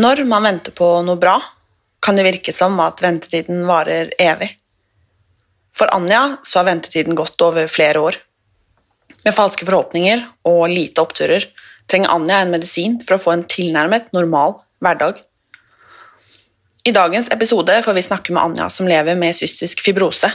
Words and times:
Når 0.00 0.22
man 0.24 0.46
venter 0.46 0.72
på 0.72 0.86
noe 1.04 1.18
bra, 1.20 1.34
kan 2.00 2.16
det 2.16 2.24
virke 2.24 2.52
som 2.56 2.78
at 2.80 3.02
ventetiden 3.04 3.66
varer 3.68 4.12
evig. 4.22 4.48
For 5.76 5.90
Anja 5.92 6.38
så 6.46 6.60
har 6.60 6.70
ventetiden 6.70 7.18
gått 7.18 7.40
over 7.44 7.66
flere 7.68 8.00
år. 8.00 8.16
Med 9.26 9.34
falske 9.36 9.66
forhåpninger 9.68 10.22
og 10.48 10.70
lite 10.72 11.02
oppturer 11.02 11.44
trenger 11.90 12.14
Anja 12.14 12.38
en 12.40 12.52
medisin 12.54 12.96
for 13.02 13.18
å 13.18 13.20
få 13.20 13.34
en 13.34 13.44
tilnærmet 13.44 14.08
normal 14.16 14.54
hverdag. 14.80 15.18
I 16.88 16.94
dagens 16.96 17.28
episode 17.34 17.74
får 17.84 17.98
vi 17.98 18.04
snakke 18.06 18.32
med 18.32 18.42
Anja 18.42 18.70
som 18.72 18.88
lever 18.88 19.18
med 19.20 19.36
cystisk 19.36 19.82
fibrose. 19.84 20.30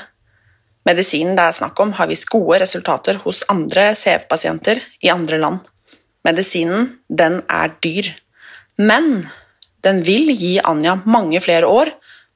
Medisinen 0.85 1.33
det 1.39 1.47
er 1.47 1.57
snakk 1.57 1.81
om, 1.81 1.95
har 1.97 2.11
vist 2.11 2.29
gode 2.29 2.59
resultater 2.61 3.17
hos 3.23 3.41
andre 3.49 3.87
CF-pasienter 3.97 4.83
i 5.01 5.09
andre 5.09 5.41
land. 5.41 5.65
Medisinen, 6.27 6.99
den 7.09 7.39
er 7.49 7.73
dyr. 7.81 8.11
Men 8.77 9.25
den 9.85 10.01
vil 10.01 10.31
gi 10.33 10.55
Anja 10.65 10.95
mange 11.05 11.37
flere 11.45 11.69
år 11.69 11.91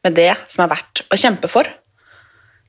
med 0.06 0.14
det 0.20 0.32
som 0.52 0.66
er 0.66 0.74
verdt 0.76 1.02
å 1.10 1.18
kjempe 1.18 1.50
for. 1.50 1.66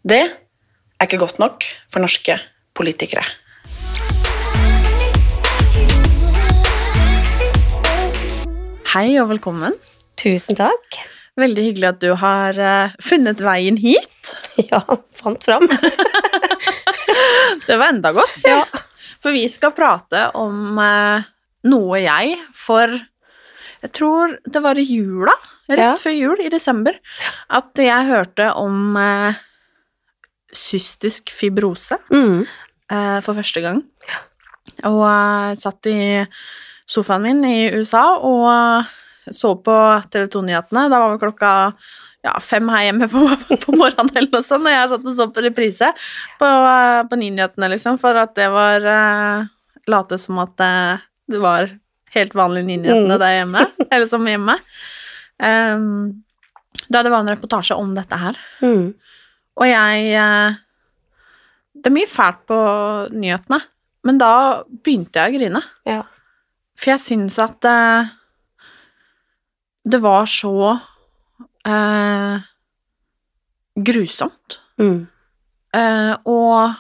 Det 0.00 0.22
er 0.24 1.04
ikke 1.04 1.20
godt 1.20 1.40
nok 1.42 1.66
for 1.92 2.00
norske 2.00 2.38
politikere. 2.76 3.24
Hei 8.90 9.12
og 9.20 9.28
velkommen. 9.30 9.76
Tusen 10.18 10.56
takk. 10.58 10.96
Veldig 11.38 11.66
hyggelig 11.68 11.90
at 11.92 12.00
du 12.02 12.08
har 12.18 12.56
eh, 12.58 12.96
funnet 13.04 13.44
veien 13.44 13.78
hit. 13.80 14.08
Ja, 14.60 14.82
fant 15.16 15.44
fram. 15.44 15.62
Det 17.66 17.76
var 17.78 17.86
enda 17.86 18.10
godt, 18.12 18.34
si. 18.36 18.50
Ja. 18.50 18.64
For 19.22 19.32
vi 19.32 19.46
skal 19.48 19.72
prate 19.76 20.26
om 20.36 20.76
eh, 20.82 21.22
noe 21.70 22.00
jeg 22.02 22.34
for 22.56 22.92
Jeg 23.82 23.92
tror 23.96 24.34
det 24.44 24.60
var 24.62 24.78
i 24.78 24.84
jula, 24.84 25.32
rett 25.70 25.78
Ja. 25.78 25.94
før 25.96 26.12
jul, 26.16 26.40
i 26.44 26.50
desember, 26.52 26.92
at 27.48 27.70
jeg 27.80 28.06
hørte 28.10 28.50
om 28.60 28.96
eh, 29.00 29.34
cystisk 30.52 31.30
fibrose 31.32 31.96
Mm. 32.10 32.46
eh, 32.90 33.20
for 33.20 33.34
første 33.34 33.60
gang. 33.62 33.82
Og 34.84 35.00
jeg 35.06 35.56
satt 35.62 35.86
i 35.86 36.26
sofaen 36.88 37.22
min 37.22 37.44
i 37.44 37.70
USA 37.72 38.16
og 38.18 38.46
eh, 38.50 38.84
så 39.30 39.54
på 39.62 39.74
TV 40.10 40.26
2-nyhetene. 40.32 40.88
Da 40.90 40.98
var 40.98 41.10
vel 41.12 41.20
klokka 41.22 41.74
ja, 42.24 42.32
fem 42.40 42.68
her 42.68 42.82
hjemme 42.90 43.08
på, 43.08 43.20
på 43.64 43.76
morgenen 43.78 44.10
eller 44.16 44.30
noe 44.32 44.42
sånt, 44.44 44.66
og 44.66 44.74
jeg 44.74 44.88
satt 44.90 45.06
og 45.06 45.14
så 45.16 45.26
på 45.32 45.44
reprise 45.44 45.92
på, 46.40 46.46
eh, 46.48 47.02
på 47.08 47.16
Ni-nyhetene, 47.20 47.70
liksom, 47.76 47.96
for 48.00 48.16
at 48.20 48.34
det 48.36 48.50
var 48.52 48.84
uh, 48.84 49.46
Late 49.88 50.18
som 50.20 50.38
at 50.42 50.60
eh, 50.60 50.98
det 51.30 51.40
var 51.40 51.70
helt 52.14 52.34
vanlige 52.34 52.66
Ni-nyhetene 52.68 53.14
Mm. 53.16 53.20
der 53.22 53.34
hjemme, 53.38 53.66
eller 53.92 54.06
som 54.10 54.26
hjemme. 54.26 54.56
Um, 55.40 56.24
da 56.90 57.02
det 57.02 57.10
var 57.12 57.20
en 57.24 57.32
reportasje 57.32 57.74
om 57.78 57.94
dette 57.96 58.16
her. 58.20 58.36
Mm. 58.62 58.92
Og 59.60 59.66
jeg 59.66 60.12
eh, 60.16 60.54
Det 61.80 61.86
er 61.90 61.94
mye 61.96 62.08
fælt 62.10 62.42
på 62.48 62.56
nyhetene, 63.14 63.58
men 64.04 64.18
da 64.20 64.30
begynte 64.68 65.20
jeg 65.22 65.32
å 65.32 65.38
grine. 65.38 65.62
Ja. 65.88 66.02
For 66.76 66.90
jeg 66.92 67.00
syns 67.02 67.38
at 67.42 67.64
eh, 67.68 68.10
det 69.90 70.00
var 70.04 70.26
så 70.28 70.52
eh, 71.66 72.44
grusomt. 73.80 74.60
Mm. 74.80 75.06
Eh, 75.76 76.14
og 76.28 76.74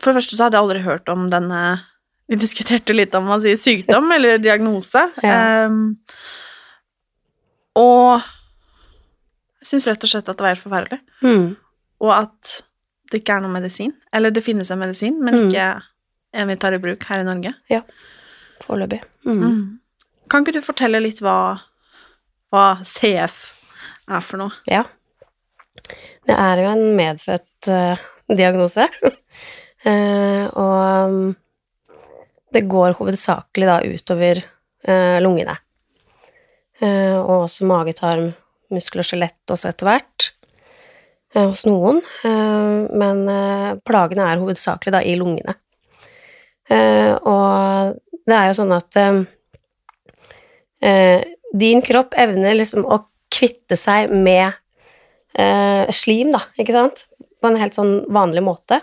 for 0.00 0.10
det 0.12 0.20
første 0.20 0.36
så 0.38 0.46
hadde 0.46 0.56
jeg 0.56 0.64
aldri 0.64 0.82
hørt 0.84 1.08
om 1.12 1.26
denne 1.32 1.62
Vi 2.30 2.38
diskuterte 2.38 2.94
litt 2.94 3.14
om 3.18 3.24
man 3.26 3.40
sier 3.42 3.58
sykdom 3.58 4.10
eller 4.14 4.38
diagnose. 4.42 5.02
Ja. 5.26 5.66
Um, 5.66 5.96
og 7.78 8.20
jeg 9.60 9.68
syns 9.70 9.86
rett 9.90 10.04
og 10.06 10.10
slett 10.10 10.28
at 10.30 10.38
det 10.38 10.44
var 10.44 10.54
helt 10.54 10.62
forferdelig. 10.64 10.98
Mm. 11.22 11.44
Og 12.02 12.12
at 12.14 12.54
det 13.10 13.20
ikke 13.20 13.36
er 13.36 13.42
noen 13.44 13.54
medisin. 13.58 13.92
Eller 14.14 14.32
det 14.34 14.42
finnes 14.46 14.70
en 14.72 14.80
medisin, 14.80 15.18
men 15.22 15.34
Mm. 15.36 15.48
ikke 15.50 15.66
en 16.40 16.48
vi 16.48 16.56
tar 16.62 16.74
i 16.76 16.78
bruk 16.82 17.04
her 17.10 17.20
i 17.20 17.26
Norge. 17.26 17.52
Foreløpig. 18.62 19.00
Mm. 19.26 19.42
Mm. 19.42 19.80
Kan 20.30 20.44
ikke 20.44 20.54
du 20.58 20.62
fortelle 20.64 21.00
litt 21.02 21.20
hva, 21.24 21.58
hva 22.52 22.64
CF 22.86 23.38
er 24.10 24.20
for 24.22 24.38
noe? 24.42 24.52
Ja. 24.70 24.84
Det 26.26 26.36
er 26.36 26.62
jo 26.62 26.70
en 26.74 26.96
medfødt 26.98 27.70
uh, 27.70 27.96
diagnose. 28.30 28.86
uh, 29.86 30.46
og 30.62 31.10
um, 31.10 31.36
det 32.54 32.66
går 32.70 32.96
hovedsakelig 32.98 33.66
da 33.68 33.78
utover 33.86 34.40
eh, 34.42 35.18
lungene. 35.22 35.56
Eh, 36.80 37.16
og 37.18 37.44
også 37.44 37.66
mage, 37.68 37.94
tarm, 37.98 38.30
muskel 38.72 39.02
og 39.02 39.06
skjelett 39.08 39.52
også 39.52 39.70
etter 39.70 39.88
hvert. 39.90 40.30
eh, 41.34 41.46
hos 41.46 41.64
noen. 41.68 42.00
Eh, 42.26 42.76
men 43.02 43.22
eh, 43.30 43.74
plagene 43.86 44.26
er 44.32 44.40
hovedsakelig 44.42 44.94
da 44.96 45.02
i 45.06 45.16
lungene. 45.18 45.54
Eh, 46.70 47.14
og 47.26 47.98
det 48.26 48.36
er 48.36 48.50
jo 48.50 48.58
sånn 48.60 48.76
at 48.76 48.98
din 51.60 51.82
kropp 51.84 52.14
evner 52.16 52.54
liksom 52.56 52.86
å 52.88 53.02
kvitte 53.28 53.76
seg 53.76 54.12
med 54.14 54.54
slim, 55.92 56.30
da, 56.32 56.40
ikke 56.58 56.72
sant? 56.72 57.02
På 57.42 57.50
en 57.50 57.58
helt 57.60 57.76
sånn 57.76 58.06
vanlig 58.12 58.42
måte. 58.46 58.78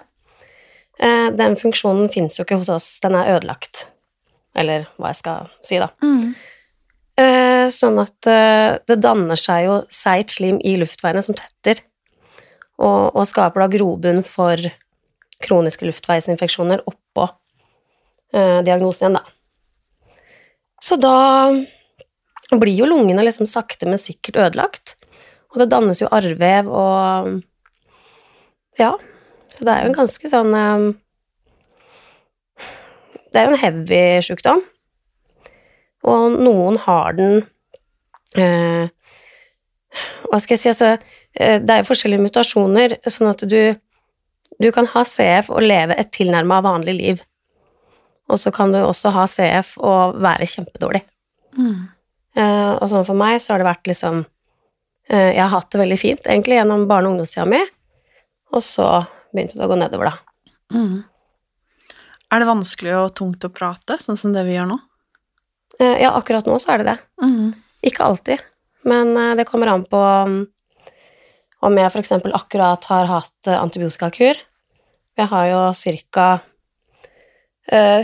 Eh, 0.99 1.29
den 1.37 1.55
funksjonen 1.59 2.09
fins 2.13 2.39
jo 2.39 2.45
ikke 2.45 2.59
hos 2.61 2.71
oss, 2.73 2.87
den 3.03 3.15
er 3.17 3.35
ødelagt. 3.35 3.87
Eller 4.57 4.87
hva 4.97 5.11
jeg 5.13 5.21
skal 5.21 5.49
si, 5.65 5.77
da. 5.81 5.91
Eh, 7.17 7.65
sånn 7.73 7.97
at 8.01 8.29
eh, 8.29 8.77
det 8.89 8.99
danner 9.01 9.39
seg 9.39 9.65
jo 9.65 9.77
seigt 9.93 10.35
slim 10.37 10.59
i 10.61 10.75
luftveiene 10.77 11.23
som 11.25 11.37
tetter, 11.37 11.81
og, 12.77 13.15
og 13.17 13.25
skaper 13.25 13.63
da 13.63 13.71
grobunn 13.73 14.21
for 14.25 14.61
kroniske 15.41 15.85
luftveisinfeksjoner 15.85 16.83
oppå 16.89 17.25
eh, 18.33 18.61
diagnosen 18.65 19.07
igjen, 19.07 19.17
da. 19.17 20.13
Så 20.77 20.97
da 21.01 21.49
blir 22.53 22.77
jo 22.77 22.85
lungene 22.85 23.25
liksom 23.25 23.49
sakte, 23.49 23.89
men 23.89 23.97
sikkert 24.01 24.37
ødelagt. 24.45 24.93
Og 25.53 25.61
det 25.61 25.71
dannes 25.73 26.01
jo 26.01 26.09
arrvev 26.13 26.69
og 26.69 27.37
Ja. 28.77 28.91
Så 29.55 29.65
det 29.65 29.73
er 29.73 29.83
jo 29.83 29.91
en 29.91 29.97
ganske 29.97 30.31
sånn 30.31 30.53
um, 30.53 30.87
Det 33.31 33.39
er 33.39 33.47
jo 33.47 33.53
en 33.53 33.61
heavy 33.61 34.01
sjukdom. 34.25 34.61
Og 36.07 36.37
noen 36.37 36.77
har 36.83 37.17
den 37.17 37.41
uh, 38.37 38.85
Hva 40.27 40.39
skal 40.43 40.55
jeg 40.55 40.61
si, 40.61 40.71
altså 40.73 40.93
uh, 40.97 41.57
Det 41.63 41.73
er 41.73 41.81
jo 41.81 41.89
forskjellige 41.89 42.25
mutasjoner, 42.27 42.99
sånn 43.07 43.31
at 43.31 43.45
du 43.47 43.61
du 44.57 44.71
kan 44.73 44.87
ha 44.89 45.03
CF 45.05 45.51
og 45.53 45.61
leve 45.61 45.93
et 46.01 46.09
tilnærma 46.13 46.63
vanlig 46.65 46.95
liv. 46.97 47.19
Og 48.27 48.39
så 48.41 48.51
kan 48.51 48.71
du 48.73 48.79
også 48.81 49.11
ha 49.15 49.27
CF 49.29 49.75
og 49.77 50.17
være 50.23 50.47
kjempedårlig. 50.49 51.03
Eh, 52.37 52.71
og 52.73 52.89
sånn 52.89 53.05
for 53.05 53.17
meg 53.17 53.37
så 53.41 53.53
har 53.53 53.61
det 53.61 53.69
vært 53.69 53.87
liksom 53.89 54.25
Jeg 55.07 55.39
har 55.39 55.53
hatt 55.53 55.69
det 55.71 55.79
veldig 55.79 55.97
fint, 56.01 56.25
egentlig, 56.27 56.57
gjennom 56.57 56.81
barne- 56.83 57.07
og 57.07 57.13
ungdomstida 57.13 57.45
mi. 57.47 57.61
Og 58.51 58.59
så 58.59 59.05
begynte 59.33 59.57
det 59.59 59.65
å 59.65 59.71
gå 59.71 59.77
nedover, 59.79 60.11
da. 60.11 60.17
Mm. 60.73 61.03
Er 62.31 62.43
det 62.43 62.49
vanskelig 62.49 62.93
og 62.97 63.13
tungt 63.15 63.45
å 63.47 63.51
prate, 63.53 63.97
sånn 64.01 64.17
som 64.19 64.33
det 64.35 64.43
vi 64.47 64.55
gjør 64.57 64.67
nå? 64.73 64.77
Eh, 65.79 66.01
Ja, 66.03 66.11
akkurat 66.17 66.45
nå 66.49 66.57
så 66.59 66.73
er 66.73 66.83
det 66.83 66.89
det. 66.91 66.97
Mm. 67.23 67.53
Ikke 67.87 68.03
alltid, 68.07 68.41
men 68.83 69.15
eh, 69.17 69.35
det 69.39 69.45
kommer 69.47 69.67
an 69.71 69.85
på 69.87 69.99
um, 70.01 70.39
om 71.61 71.77
jeg 71.77 71.91
eksempel 72.03 72.33
akkurat 72.37 72.83
har 72.91 73.05
hatt 73.09 73.47
eh, 73.47 73.57
antibiotikakur. 73.61 74.35
Jeg 75.17 75.27
har 75.31 75.45
jo 75.49 75.61
cirka 75.77 76.25
eh, 77.71 78.03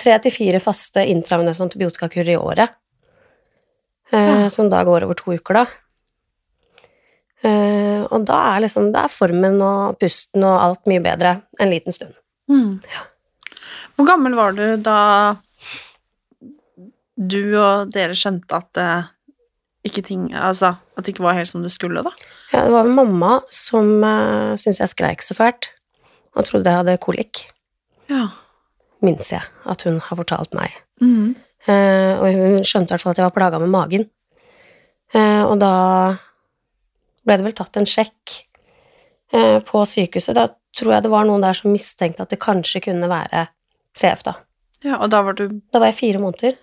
tre 0.00 0.16
til 0.24 0.34
fire 0.34 0.60
faste 0.62 1.04
intravenøse 1.10 1.62
antibiotikakurer 1.66 2.32
i 2.34 2.40
året, 2.40 2.74
eh, 4.12 4.42
Ja. 4.44 4.48
som 4.48 4.68
da 4.70 4.82
går 4.84 5.04
over 5.04 5.14
to 5.14 5.32
uker, 5.36 5.54
da. 5.54 5.66
Eh, 7.44 8.04
og 8.08 8.24
da 8.28 8.38
er 8.54 8.64
liksom, 8.64 8.90
da 8.94 9.04
er 9.04 9.12
formen 9.12 9.58
og 9.64 9.98
pusten 10.00 10.44
og 10.46 10.54
alt 10.56 10.88
mye 10.90 11.02
bedre 11.04 11.38
en 11.60 11.72
liten 11.72 11.94
stund. 11.94 12.14
Mhm. 12.50 12.78
Hvor 13.96 14.08
gammel 14.08 14.34
var 14.34 14.54
du 14.56 14.76
da 14.82 15.36
du 17.14 17.54
og 17.60 17.92
dere 17.94 18.16
skjønte 18.18 18.58
at 18.58 18.70
det 18.74 18.88
ikke 19.84 20.02
ting 20.02 20.32
Altså, 20.32 20.74
at 20.96 21.04
det 21.04 21.12
ikke 21.12 21.26
var 21.26 21.36
helt 21.36 21.50
som 21.50 21.62
det 21.62 21.70
skulle, 21.72 22.02
da? 22.02 22.10
Ja, 22.52 22.64
det 22.64 22.72
var 22.72 22.88
mamma 22.88 23.40
som 23.52 24.00
uh, 24.00 24.56
syntes 24.56 24.80
jeg 24.80 24.92
skreik 24.94 25.22
så 25.22 25.36
fælt, 25.36 25.68
og 26.34 26.48
trodde 26.48 26.70
jeg 26.70 26.80
hadde 26.80 26.96
kolikk. 26.98 27.44
Ja. 28.08 28.28
minnes 29.04 29.28
jeg 29.32 29.44
at 29.68 29.82
hun 29.84 30.00
har 30.00 30.16
fortalt 30.16 30.54
meg. 30.56 30.72
Mm. 31.00 31.36
Uh, 31.68 32.12
og 32.20 32.26
hun 32.32 32.64
skjønte 32.64 32.88
i 32.88 32.94
hvert 32.94 33.04
fall 33.04 33.12
at 33.12 33.20
jeg 33.20 33.28
var 33.28 33.36
plaga 33.36 33.60
med 33.60 33.72
magen. 33.72 34.08
Eh, 35.14 35.42
og 35.46 35.58
da 35.62 35.72
ble 37.24 37.36
det 37.40 37.46
vel 37.46 37.56
tatt 37.56 37.76
en 37.80 37.88
sjekk 37.88 38.34
eh, 39.32 39.58
på 39.64 39.84
sykehuset. 39.88 40.36
Da 40.36 40.48
tror 40.76 40.96
jeg 40.96 41.06
det 41.06 41.12
var 41.12 41.26
noen 41.28 41.44
der 41.44 41.56
som 41.56 41.72
mistenkte 41.72 42.24
at 42.24 42.32
det 42.34 42.40
kanskje 42.42 42.82
kunne 42.88 43.08
være 43.10 43.46
CF, 43.94 44.24
da. 44.26 44.34
ja, 44.82 44.98
og 44.98 45.10
da 45.12 45.20
var 45.22 45.36
du 45.38 45.44
Da 45.70 45.78
var 45.78 45.92
jeg 45.92 46.00
fire 46.00 46.18
måneder, 46.22 46.56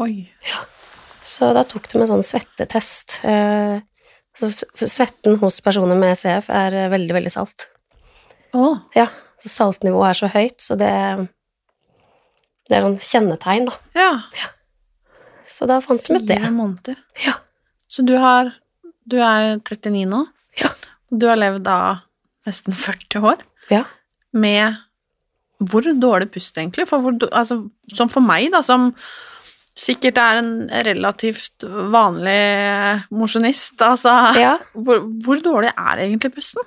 Oi. 0.00 0.24
Ja. 0.48 0.62
så 1.22 1.50
da 1.52 1.62
tok 1.68 1.84
de 1.92 1.98
en 2.00 2.08
sånn 2.08 2.24
svettetest. 2.24 3.18
Eh, 3.28 3.82
så 4.32 4.48
svetten 4.88 5.36
hos 5.42 5.60
personer 5.60 5.98
med 6.00 6.16
CF 6.16 6.48
er 6.48 6.72
eh, 6.72 6.88
veldig, 6.88 7.12
veldig 7.18 7.32
salt. 7.34 7.68
Å. 8.56 8.70
Ja, 8.96 9.10
så 9.42 9.52
saltnivået 9.52 10.14
er 10.14 10.18
så 10.22 10.30
høyt, 10.32 10.58
så 10.64 10.78
det 10.80 10.88
det 12.70 12.78
er 12.78 12.84
sånn 12.86 12.98
kjennetegn, 13.04 13.66
da. 13.68 13.74
Ja. 13.98 14.48
Så 15.50 15.66
da 15.68 15.76
fant 15.84 16.00
de 16.06 16.16
ut 16.16 16.24
det. 16.24 16.38
Fire 16.40 16.52
måneder. 16.54 16.96
Ja. 17.20 17.34
Så 17.90 18.04
du 18.08 18.14
har 18.16 18.54
Du 19.08 19.18
er 19.18 19.58
39 19.58 20.06
nå. 20.08 20.22
Ja. 20.60 20.70
Du 21.10 21.26
har 21.28 21.40
levd 21.40 21.64
da 21.66 21.78
nesten 22.46 22.74
40 22.74 23.22
år 23.32 23.42
Ja. 23.70 23.84
med 24.32 24.76
hvor 25.62 25.82
dårlig 25.82 26.30
pust, 26.34 26.56
egentlig? 26.58 26.88
For 26.90 26.98
hvor, 26.98 27.14
altså, 27.30 27.70
som 27.94 28.08
for 28.10 28.24
meg, 28.24 28.50
da, 28.50 28.62
som 28.66 28.90
sikkert 29.78 30.18
er 30.18 30.40
en 30.40 30.68
relativt 30.84 31.64
vanlig 31.64 33.02
mosjonist, 33.14 33.78
altså 33.80 34.34
ja. 34.36 34.56
hvor, 34.74 35.06
hvor 35.24 35.40
dårlig 35.44 35.70
er 35.70 36.02
egentlig 36.02 36.32
pusten? 36.34 36.66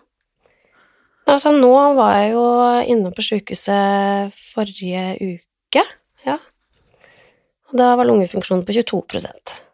Altså, 1.27 1.51
nå 1.51 1.73
var 1.97 2.15
jeg 2.19 2.33
jo 2.35 2.45
inne 2.93 3.11
på 3.11 3.25
sykehuset 3.25 4.33
forrige 4.53 5.05
uke, 5.21 5.85
ja. 6.25 6.39
Og 7.69 7.77
da 7.81 7.95
var 7.97 8.07
lungefunksjonen 8.07 8.65
på 8.65 8.77
22 8.77 9.64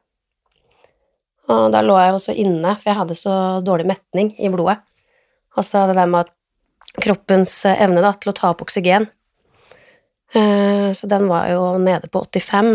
Og 1.51 1.71
da 1.73 1.81
lå 1.83 1.95
jeg 1.99 2.15
også 2.15 2.35
inne, 2.39 2.75
for 2.79 2.91
jeg 2.91 2.99
hadde 2.99 3.17
så 3.19 3.33
dårlig 3.65 3.87
metning 3.91 4.31
i 4.39 4.49
blodet. 4.53 4.77
Altså 5.59 5.83
det 5.89 5.97
der 5.97 6.07
med 6.07 6.25
at 6.27 7.01
kroppens 7.03 7.53
evne 7.69 8.03
da, 8.03 8.13
til 8.19 8.31
å 8.31 8.35
ta 8.37 8.51
opp 8.53 8.63
oksygen. 8.65 9.09
Eh, 10.33 10.91
Så 10.95 11.07
den 11.11 11.27
var 11.27 11.49
jo 11.51 11.77
nede 11.79 12.07
på 12.11 12.21
85. 12.23 12.71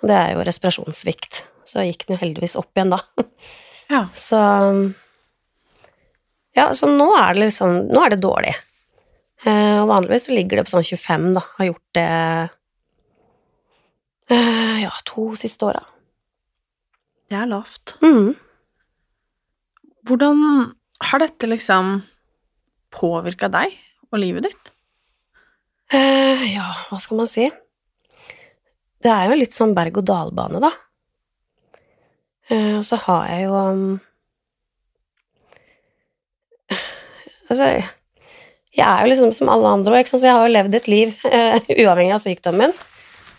Og 0.00 0.08
det 0.08 0.16
er 0.16 0.32
jo 0.34 0.44
respirasjonssvikt. 0.46 1.42
Så 1.68 1.84
gikk 1.84 2.06
den 2.06 2.16
jo 2.16 2.22
heldigvis 2.22 2.56
opp 2.60 2.70
igjen 2.76 2.94
da. 2.94 3.02
Ja. 3.90 4.06
Så 4.28 4.38
Ja, 6.56 6.72
så 6.74 6.88
nå 6.90 7.06
er 7.14 7.34
det 7.36 7.44
liksom 7.44 7.74
Nå 7.92 8.00
er 8.04 8.10
det 8.14 8.22
dårlig. 8.24 8.54
Eh, 9.46 9.76
og 9.82 9.88
vanligvis 9.92 10.24
så 10.26 10.32
ligger 10.34 10.58
det 10.58 10.64
på 10.66 10.72
sånn 10.72 10.86
25, 10.86 11.26
da. 11.36 11.42
Har 11.58 11.68
gjort 11.68 11.90
det 11.94 12.06
eh, 14.34 14.80
ja, 14.82 14.90
to 15.06 15.28
siste 15.38 15.68
åra. 15.68 15.84
Det 17.28 17.36
er 17.36 17.48
lavt. 17.50 17.96
Mm. 18.00 18.32
Hvordan 20.08 20.40
har 21.10 21.20
dette 21.20 21.48
liksom 21.50 21.98
påvirka 22.94 23.50
deg 23.52 23.74
og 24.08 24.20
livet 24.22 24.48
ditt? 24.48 24.70
Eh, 25.92 26.44
ja, 26.54 26.66
hva 26.88 26.98
skal 27.00 27.20
man 27.20 27.28
si? 27.28 27.46
Det 28.98 29.10
er 29.12 29.30
jo 29.30 29.38
litt 29.38 29.56
sånn 29.56 29.74
berg-og-dal-bane, 29.76 30.60
da. 30.64 30.72
Eh, 32.48 32.74
og 32.80 32.84
så 32.88 32.98
har 33.04 33.28
jeg 33.28 33.48
jo 33.48 33.56
um, 33.56 33.88
Altså, 37.48 37.68
jeg 38.76 38.84
er 38.84 39.04
jo 39.04 39.08
liksom 39.08 39.30
som 39.32 39.48
alle 39.48 39.70
andre, 39.78 40.02
så 40.04 40.20
jeg 40.20 40.34
har 40.36 40.44
jo 40.44 40.52
levd 40.52 40.74
et 40.76 40.88
liv 40.92 41.14
eh, 41.24 41.56
uavhengig 41.84 42.12
av 42.12 42.20
sykdommen, 42.20 42.74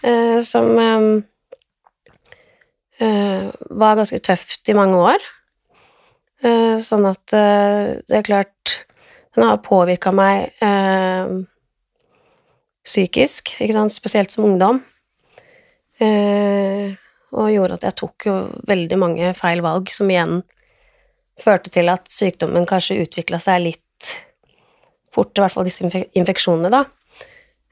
eh, 0.02 0.40
som 0.42 0.72
eh, 0.82 1.10
var 3.00 3.96
ganske 3.96 4.20
tøft 4.20 4.68
i 4.68 4.76
mange 4.76 4.98
år. 5.00 5.24
Eh, 6.40 6.78
sånn 6.80 7.08
at 7.10 7.34
eh, 7.36 8.00
det 8.08 8.22
er 8.22 8.28
klart 8.28 8.76
Den 9.36 9.44
har 9.44 9.60
påvirka 9.64 10.14
meg 10.16 10.56
eh, 10.64 11.34
psykisk, 12.84 13.54
ikke 13.60 13.76
sant, 13.76 13.94
spesielt 13.94 14.34
som 14.34 14.48
ungdom. 14.48 14.80
Eh, 16.02 16.96
og 17.36 17.52
gjorde 17.54 17.78
at 17.78 17.86
jeg 17.86 17.98
tok 18.02 18.26
jo 18.26 18.36
veldig 18.68 18.98
mange 19.00 19.34
feil 19.38 19.62
valg, 19.64 19.92
som 19.94 20.10
igjen 20.10 20.42
førte 21.40 21.72
til 21.72 21.92
at 21.94 22.10
sykdommen 22.12 22.66
kanskje 22.68 22.98
utvikla 23.04 23.40
seg 23.44 23.62
litt 23.68 24.10
fort, 25.14 25.36
i 25.38 25.44
hvert 25.44 25.54
fall 25.54 25.68
disse 25.70 25.86
infeksjonene, 25.86 26.74
da. 26.74 26.84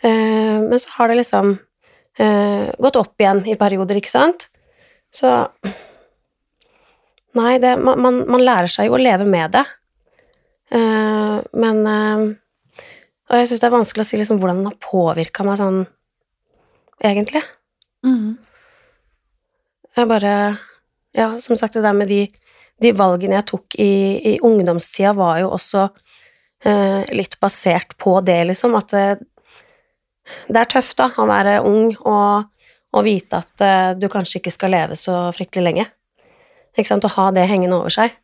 Eh, 0.06 0.62
men 0.62 0.78
så 0.80 0.94
har 1.00 1.10
det 1.10 1.20
liksom 1.24 1.56
eh, 2.22 2.70
gått 2.78 3.02
opp 3.02 3.18
igjen 3.26 3.42
i 3.50 3.58
perioder, 3.60 3.98
ikke 4.00 4.14
sant. 4.14 4.52
Så 5.14 5.34
Nei, 7.38 7.58
det, 7.62 7.76
man, 7.78 8.00
man, 8.02 8.24
man 8.26 8.42
lærer 8.42 8.72
seg 8.72 8.88
jo 8.88 8.96
å 8.98 9.02
leve 9.02 9.28
med 9.30 9.54
det. 9.54 9.64
Uh, 10.74 11.38
men 11.56 11.84
uh, 11.86 12.24
Og 13.30 13.38
jeg 13.40 13.48
syns 13.48 13.62
det 13.62 13.68
er 13.70 13.76
vanskelig 13.76 14.04
å 14.04 14.08
si 14.10 14.18
liksom 14.20 14.40
hvordan 14.42 14.64
den 14.64 14.72
har 14.72 14.80
påvirka 14.84 15.46
meg 15.48 15.60
sånn 15.62 15.84
egentlig. 17.04 17.44
Mm. 18.06 18.36
Jeg 19.98 20.10
bare 20.10 20.34
Ja, 21.18 21.32
som 21.42 21.58
sagt, 21.58 21.78
det 21.78 21.86
der 21.86 21.96
med 21.98 22.12
de, 22.12 22.28
de 22.84 22.92
valgene 22.94 23.40
jeg 23.40 23.50
tok 23.50 23.78
i, 23.82 23.94
i 24.34 24.36
ungdomstida, 24.46 25.16
var 25.18 25.40
jo 25.42 25.54
også 25.56 25.88
uh, 25.88 27.02
litt 27.14 27.40
basert 27.42 27.96
på 28.02 28.20
det, 28.26 28.42
liksom. 28.52 28.76
At 28.78 28.94
det, 28.94 29.08
det 30.50 30.62
er 30.62 30.70
tøft, 30.76 30.98
da, 31.00 31.10
å 31.18 31.26
være 31.30 31.62
ung 31.66 31.96
og, 32.02 32.52
og 32.96 33.04
vite 33.06 33.42
at 33.42 33.64
uh, 33.64 33.92
du 34.00 34.08
kanskje 34.12 34.40
ikke 34.42 34.54
skal 34.54 34.74
leve 34.74 34.98
så 35.00 35.28
fryktelig 35.36 35.66
lenge. 35.66 35.86
Ikke 36.78 36.90
sant? 36.92 37.06
Å 37.08 37.16
ha 37.18 37.28
det 37.36 37.48
hengende 37.50 37.80
over 37.80 37.94
seg. 37.94 38.16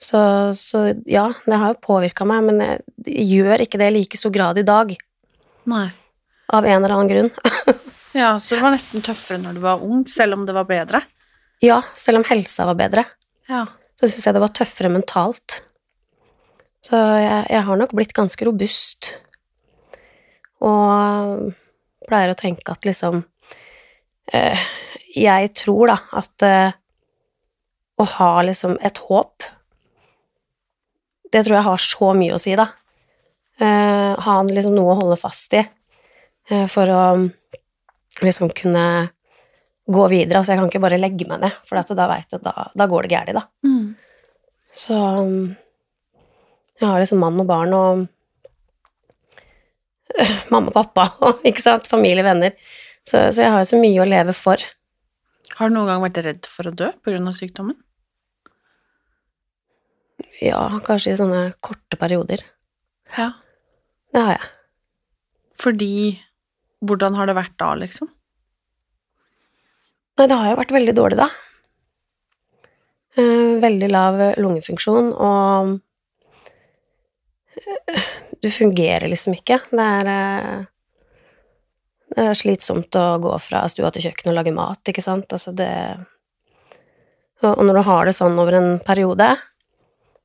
Så, 0.00 0.18
så 0.56 0.86
ja, 1.04 1.26
det 1.44 1.58
har 1.60 1.74
jo 1.74 1.82
påvirka 1.84 2.24
meg, 2.24 2.46
men 2.48 2.62
jeg, 2.64 2.80
gjør 3.36 3.66
ikke 3.66 3.80
det 3.80 3.90
i 3.90 3.96
like 3.98 4.20
stor 4.20 4.32
grad 4.32 4.58
i 4.58 4.64
dag. 4.66 4.94
Nei. 5.68 5.86
Av 6.50 6.66
en 6.66 6.78
eller 6.80 6.96
annen 6.96 7.10
grunn. 7.12 7.32
Ja, 8.10 8.40
så 8.42 8.56
det 8.56 8.64
var 8.64 8.72
nesten 8.74 9.04
tøffere 9.06 9.38
når 9.38 9.54
du 9.54 9.60
var 9.62 9.82
ung, 9.86 10.00
selv 10.10 10.34
om 10.34 10.40
det 10.42 10.54
var 10.56 10.64
bedre. 10.66 11.04
ja, 11.62 11.76
selv 11.94 12.18
om 12.18 12.24
helsa 12.26 12.64
var 12.66 12.74
bedre. 12.74 13.04
Ja. 13.46 13.66
så 13.94 14.08
syns 14.08 14.26
jeg 14.26 14.34
det 14.34 14.42
var 14.42 14.50
tøffere 14.54 14.90
mentalt. 14.90 15.60
Så 16.82 16.96
jeg, 16.96 17.44
jeg 17.52 17.62
har 17.68 17.78
nok 17.78 17.92
blitt 17.94 18.14
ganske 18.16 18.46
robust. 18.48 19.12
Og 20.64 21.52
pleier 22.08 22.32
å 22.32 22.38
tenke 22.38 22.72
at 22.72 22.88
liksom 22.88 23.22
Jeg 24.30 25.50
tror 25.58 25.90
da 25.90 25.96
at 26.20 26.44
eh, 26.46 26.76
å 28.00 28.06
ha 28.16 28.30
liksom 28.46 28.76
et 28.80 29.00
håp 29.08 29.46
Det 31.30 31.42
tror 31.44 31.56
jeg 31.56 31.66
har 31.66 31.82
så 31.82 32.12
mye 32.16 32.34
å 32.34 32.40
si, 32.40 32.54
da. 32.58 32.66
Eh, 33.60 34.12
ha 34.24 34.36
liksom 34.46 34.74
noe 34.74 34.94
å 34.94 35.00
holde 35.02 35.18
fast 35.20 35.54
i 35.54 35.60
eh, 35.60 36.66
for 36.70 36.90
å 36.90 37.02
liksom 38.24 38.50
kunne 38.56 38.84
gå 39.90 40.06
videre. 40.10 40.40
Altså, 40.40 40.54
jeg 40.54 40.60
kan 40.60 40.70
ikke 40.70 40.82
bare 40.82 40.98
legge 40.98 41.26
meg 41.30 41.42
ned, 41.44 41.54
for 41.66 41.78
da 41.78 42.08
veit 42.10 42.30
jeg 42.30 42.40
at 42.40 42.46
da, 42.46 42.66
da 42.74 42.86
går 42.90 43.06
det 43.06 43.12
galt, 43.14 43.36
da. 43.38 43.44
Mm. 43.66 43.94
Så 44.74 44.96
jeg 46.80 46.88
har 46.88 46.98
liksom 47.02 47.22
mann 47.22 47.38
og 47.42 47.46
barn 47.46 47.74
og 47.76 48.06
mamma 50.50 50.70
og 50.72 50.76
pappa 50.76 51.06
og 51.26 51.42
ikke 51.48 51.62
sant, 51.62 51.88
familie, 51.90 52.24
venner. 52.26 52.56
Så, 53.10 53.18
så 53.34 53.42
jeg 53.42 53.50
har 53.50 53.64
jo 53.64 53.70
så 53.72 53.78
mye 53.80 54.02
å 54.02 54.06
leve 54.06 54.34
for. 54.36 54.62
Har 55.58 55.70
du 55.70 55.74
noen 55.74 55.88
gang 55.90 56.02
vært 56.04 56.20
redd 56.22 56.46
for 56.46 56.70
å 56.70 56.74
dø 56.76 56.92
av 56.94 57.34
sykdommen? 57.34 57.78
Ja, 60.40 60.62
kanskje 60.86 61.14
i 61.14 61.18
sånne 61.18 61.40
korte 61.64 61.98
perioder. 62.00 62.44
Ja. 63.16 63.32
Det 64.14 64.22
har 64.24 64.36
jeg. 64.36 64.50
Fordi 65.60 65.92
Hvordan 66.80 67.12
har 67.18 67.28
det 67.28 67.34
vært 67.36 67.58
da, 67.60 67.74
liksom? 67.76 68.08
Nei, 70.16 70.26
det 70.30 70.36
har 70.38 70.46
jo 70.48 70.56
vært 70.62 70.72
veldig 70.72 70.94
dårlig, 70.96 71.18
da. 71.20 71.26
Eh, 73.20 73.58
Veldig 73.60 73.90
lav 73.92 74.16
lungefunksjon, 74.40 75.10
og 75.12 75.74
eh, 77.60 78.08
du 78.40 78.48
fungerer 78.48 79.12
liksom 79.12 79.36
ikke. 79.36 79.60
Det 79.68 79.88
er, 80.00 80.10
eh, 80.14 80.64
det 82.10 82.26
er 82.26 82.38
slitsomt 82.38 82.96
å 82.98 83.04
gå 83.22 83.34
fra 83.42 83.62
stua 83.70 83.90
til 83.94 84.08
kjøkkenet 84.08 84.32
og 84.32 84.38
lage 84.40 84.54
mat, 84.54 84.80
ikke 84.90 85.04
sant. 85.04 85.30
Altså 85.30 85.52
det 85.54 85.70
Og 87.46 87.62
når 87.64 87.78
du 87.78 87.82
har 87.86 88.06
det 88.06 88.16
sånn 88.18 88.38
over 88.38 88.56
en 88.58 88.70
periode, 88.84 89.28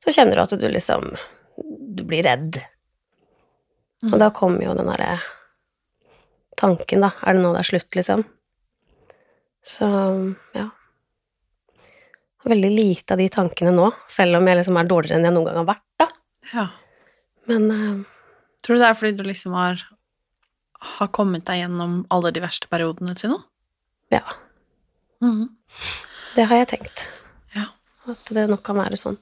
så 0.02 0.12
kjenner 0.12 0.36
du 0.36 0.42
at 0.42 0.56
du 0.58 0.66
liksom 0.68 1.12
Du 1.56 2.02
blir 2.04 2.26
redd. 2.26 2.58
Og 4.04 4.18
da 4.20 4.30
kommer 4.34 4.66
jo 4.66 4.74
den 4.76 4.90
derre 4.90 5.20
tanken, 6.56 7.04
da. 7.04 7.12
Er 7.22 7.36
det 7.36 7.44
nå 7.44 7.52
det 7.54 7.62
er 7.62 7.68
slutt, 7.70 7.96
liksom? 7.96 8.24
Så 9.64 9.86
ja. 10.56 10.66
Veldig 12.46 12.70
lite 12.70 13.14
av 13.14 13.20
de 13.20 13.28
tankene 13.32 13.72
nå, 13.74 13.88
selv 14.10 14.38
om 14.38 14.46
jeg 14.46 14.60
liksom 14.60 14.76
er 14.78 14.90
dårligere 14.90 15.18
enn 15.18 15.26
jeg 15.26 15.34
noen 15.34 15.48
gang 15.48 15.58
har 15.62 15.70
vært, 15.72 15.86
da. 15.98 16.08
Ja. 16.52 16.66
Men 17.50 17.66
uh, 17.72 18.04
Tror 18.62 18.78
du 18.78 18.82
det 18.82 18.88
er 18.88 18.98
fordi 18.98 19.16
du 19.18 19.24
liksom 19.26 19.54
har, 19.54 19.82
har 20.80 21.08
kommet 21.08 21.44
deg 21.48 21.62
gjennom 21.64 22.00
alle 22.12 22.32
de 22.32 22.40
verste 22.44 22.68
periodene 22.72 23.14
til 23.18 23.30
nå? 23.34 23.42
ja, 24.12 24.22
Mhm. 25.22 25.48
det 26.36 26.44
har 26.46 26.56
jeg 26.60 26.68
tenkt. 26.68 27.06
Ja. 27.56 27.64
At 28.06 28.24
det 28.36 28.48
nok 28.50 28.62
kan 28.62 28.76
være 28.76 28.96
sånn. 29.00 29.16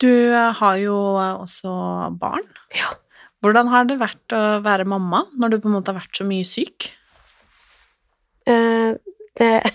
Du 0.00 0.08
eh, 0.08 0.52
har 0.52 0.76
jo 0.80 0.94
eh, 1.18 1.36
også 1.42 1.72
barn. 2.18 2.46
Ja. 2.74 2.94
Hvordan 3.42 3.68
har 3.70 3.84
det 3.86 3.98
vært 4.00 4.32
å 4.34 4.60
være 4.64 4.86
mamma 4.88 5.24
når 5.36 5.50
du 5.50 5.58
på 5.60 5.68
en 5.68 5.76
måte 5.76 5.92
har 5.92 6.00
vært 6.00 6.16
så 6.18 6.24
mye 6.26 6.46
syk? 6.48 6.88
Eh, 8.46 8.94
det 9.38 9.52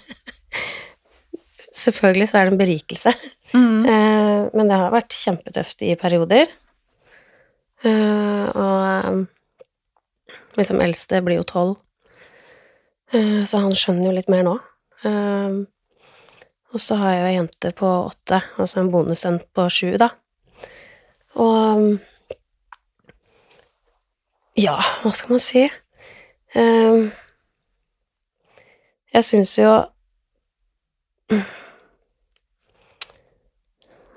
Selvfølgelig 1.73 2.27
så 2.29 2.37
er 2.41 2.45
det 2.49 2.53
en 2.53 2.59
berikelse. 2.61 3.13
Mhm. 3.53 3.85
Eh, 3.85 4.49
men 4.53 4.67
det 4.69 4.77
har 4.77 4.91
vært 4.93 5.13
kjempetøft 5.15 5.81
i 5.85 5.93
perioder. 5.99 6.49
Eh, 7.83 8.45
og 8.53 8.81
eh, 8.89 9.23
liksom 10.57 10.81
eldste 10.83 11.21
blir 11.25 11.39
jo 11.41 11.45
tolv, 11.47 11.75
eh, 13.13 13.43
så 13.47 13.61
han 13.63 13.75
skjønner 13.77 14.09
jo 14.09 14.15
litt 14.17 14.31
mer 14.31 14.43
nå. 14.47 14.57
Eh, 15.03 15.61
og 16.73 16.81
så 16.81 16.97
har 16.97 17.13
jeg 17.13 17.21
jo 17.21 17.29
ei 17.29 17.35
jente 17.35 17.71
på 17.77 17.89
åtte, 18.07 18.41
altså 18.57 18.81
en 18.81 18.91
bonussønn 18.93 19.39
på 19.53 19.67
sju, 19.69 19.93
da. 20.01 20.09
Og 21.41 21.99
Ja, 24.53 24.75
hva 25.01 25.09
skal 25.17 25.33
man 25.33 25.41
si? 25.41 25.63
Eh, 26.53 27.09
jeg 29.13 29.25
syns 29.25 29.55
jo 29.57 29.71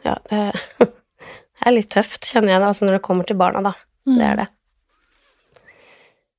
Ja, 0.05 0.19
det 0.29 0.43
det 1.57 1.73
er 1.73 1.75
litt 1.75 1.89
tøft, 1.91 2.23
kjenner 2.29 2.53
jeg 2.53 2.61
det, 2.61 2.67
altså 2.69 2.87
når 2.87 2.99
det 2.99 3.05
kommer 3.09 3.27
til 3.27 3.39
barna, 3.41 3.63
da. 3.65 3.73
Det 4.07 4.23
er 4.23 4.37
det. 4.39 4.47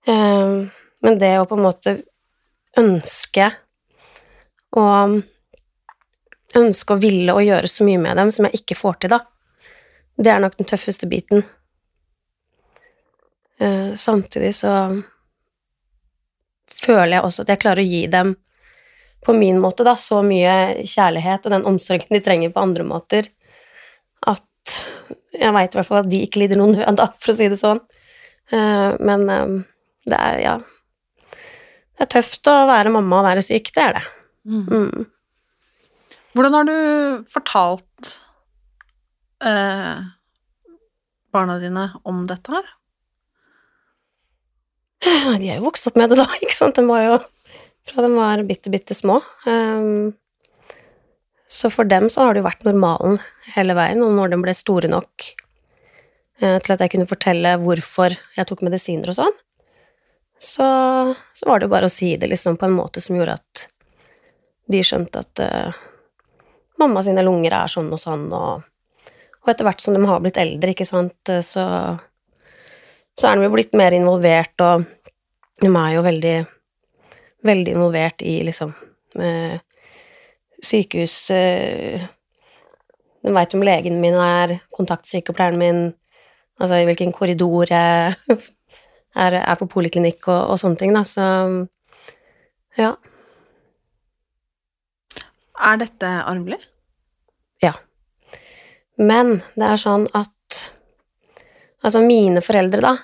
Eh, 0.07 0.67
men 1.03 1.19
det 1.19 1.33
å 1.39 1.47
på 1.49 1.57
en 1.57 1.65
måte 1.67 1.97
ønske 2.77 3.51
å 4.77 4.85
Ønske 6.57 6.95
å 6.95 6.97
ville 6.97 7.33
å 7.35 7.41
gjøre 7.43 7.67
så 7.69 7.83
mye 7.85 7.99
med 7.99 8.15
dem 8.17 8.29
som 8.31 8.45
jeg 8.47 8.61
ikke 8.61 8.77
får 8.79 8.93
til, 9.03 9.11
da. 9.11 9.17
Det 10.17 10.31
er 10.31 10.39
nok 10.41 10.55
den 10.57 10.65
tøffeste 10.65 11.05
biten. 11.11 11.43
Eh, 13.59 13.91
samtidig 13.99 14.53
så 14.55 14.71
føler 16.71 17.17
jeg 17.17 17.25
også 17.27 17.43
at 17.43 17.51
jeg 17.51 17.61
klarer 17.61 17.83
å 17.83 17.91
gi 17.91 18.01
dem 18.09 18.33
på 19.27 19.35
min 19.35 19.59
måte, 19.59 19.83
da, 19.85 19.97
så 19.99 20.21
mye 20.25 20.85
kjærlighet 20.87 21.45
og 21.45 21.55
den 21.57 21.67
omsorgen 21.67 22.15
de 22.15 22.23
trenger 22.23 22.55
på 22.55 22.63
andre 22.63 22.87
måter, 22.87 23.27
at 24.23 24.77
jeg 25.35 25.53
veit 25.53 25.73
i 25.75 25.79
hvert 25.79 25.89
fall 25.89 26.03
at 26.03 26.11
de 26.11 26.21
ikke 26.23 26.45
lider 26.45 26.59
noen 26.59 26.77
nød, 26.77 26.99
da, 26.99 27.11
for 27.19 27.33
å 27.33 27.37
si 27.37 27.49
det 27.51 27.59
sånn. 27.59 27.83
Eh, 28.55 28.93
men 29.03 29.29
eh, 29.33 29.57
det 30.07 30.17
er, 30.17 30.39
ja 30.41 30.55
Det 31.97 32.05
er 32.05 32.11
tøft 32.17 32.47
å 32.51 32.55
være 32.69 32.93
mamma 32.93 33.21
og 33.21 33.27
være 33.27 33.45
syk, 33.45 33.71
det 33.75 33.83
er 33.83 33.97
det. 33.97 34.03
Mm. 34.47 35.07
Hvordan 36.37 36.53
har 36.53 36.67
du 36.69 36.77
fortalt 37.31 38.11
eh, 39.43 40.03
barna 41.33 41.57
dine 41.61 41.87
om 42.07 42.25
dette 42.29 42.53
her? 42.53 42.69
De 45.01 45.49
er 45.49 45.57
jo 45.57 45.65
vokst 45.67 45.89
opp 45.89 45.97
med 45.99 46.11
det, 46.11 46.19
da, 46.21 46.27
ikke 46.43 46.55
sant? 46.55 46.77
De 46.77 46.85
var 46.87 47.03
jo 47.05 47.17
fra 47.87 48.03
de 48.03 48.11
var 48.13 48.43
bitte, 48.43 48.69
bitte 48.69 48.95
små. 48.97 49.21
Um, 49.45 50.13
så 51.47 51.69
for 51.71 51.87
dem 51.87 52.09
så 52.11 52.25
har 52.25 52.35
det 52.35 52.41
jo 52.41 52.49
vært 52.49 52.65
normalen 52.67 53.21
hele 53.55 53.75
veien, 53.77 54.03
og 54.03 54.15
når 54.17 54.33
de 54.33 54.41
ble 54.43 54.55
store 54.57 54.91
nok 54.91 55.27
uh, 56.43 56.57
til 56.59 56.73
at 56.75 56.83
jeg 56.83 56.93
kunne 56.93 57.07
fortelle 57.07 57.55
hvorfor 57.63 58.17
jeg 58.35 58.49
tok 58.49 58.65
medisiner 58.67 59.13
og 59.13 59.19
sånn, 59.21 59.37
så, 60.37 60.67
så 61.33 61.49
var 61.49 61.59
det 61.59 61.67
jo 61.67 61.73
bare 61.73 61.89
å 61.89 61.91
si 61.91 62.13
det 62.19 62.29
liksom 62.29 62.57
på 62.59 62.67
en 62.67 62.75
måte 62.77 63.01
som 63.01 63.17
gjorde 63.17 63.37
at 63.39 63.67
de 64.67 64.81
skjønte 64.83 65.23
at 65.23 65.41
uh, 65.41 65.77
mamma 66.81 67.01
sine 67.05 67.23
lunger 67.25 67.55
er 67.57 67.71
sånn 67.71 67.89
og 67.93 68.01
sånn, 68.01 68.27
og, 68.35 68.65
og 69.41 69.49
etter 69.53 69.65
hvert 69.65 69.81
som 69.81 69.95
de 69.95 70.03
har 70.05 70.21
blitt 70.21 70.39
eldre, 70.41 70.75
ikke 70.75 70.87
sant, 70.87 71.35
så 71.45 71.63
så 73.17 73.31
er 73.31 73.37
de 73.37 73.47
jo 73.47 73.53
blitt 73.53 73.73
mer 73.77 73.95
involvert, 73.97 74.61
og 74.61 74.85
de 75.63 75.69
er 75.71 75.93
jo 75.95 76.03
veldig, 76.05 76.35
veldig 77.49 77.73
involvert 77.73 78.21
i 78.21 78.35
liksom 78.45 78.73
uh, 79.17 79.55
sykehus 80.61 81.15
uh, 81.33 82.05
De 83.25 83.33
veit 83.33 83.55
om 83.57 83.65
legen 83.65 83.97
min 83.99 84.15
er, 84.21 84.59
kontaktsykepleieren 84.77 85.57
min, 85.59 85.81
altså 86.61 86.77
i 86.79 86.85
hvilken 86.87 87.09
korridor 87.15 87.73
jeg 87.73 88.37
er, 89.17 89.39
er 89.41 89.59
på 89.59 89.67
poliklinikk 89.71 90.29
og, 90.29 90.53
og 90.53 90.61
sånne 90.61 90.79
ting, 90.79 90.95
da, 90.95 91.03
så 91.07 91.25
ja. 92.77 92.93
Er 95.57 95.77
dette 95.81 96.09
arvelig? 96.29 96.59
Ja. 97.63 97.73
Men 99.01 99.39
det 99.57 99.71
er 99.73 99.81
sånn 99.81 100.09
at 100.13 100.33
Altså, 101.85 102.01
mine 102.03 102.41
foreldre, 102.43 102.81
da, 102.81 102.95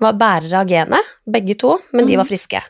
var 0.00 0.14
bærere 0.16 0.60
av 0.62 0.68
genet, 0.70 1.08
begge 1.26 1.56
to, 1.58 1.74
men 1.92 2.06
de 2.08 2.14
var 2.16 2.24
friske. 2.24 2.60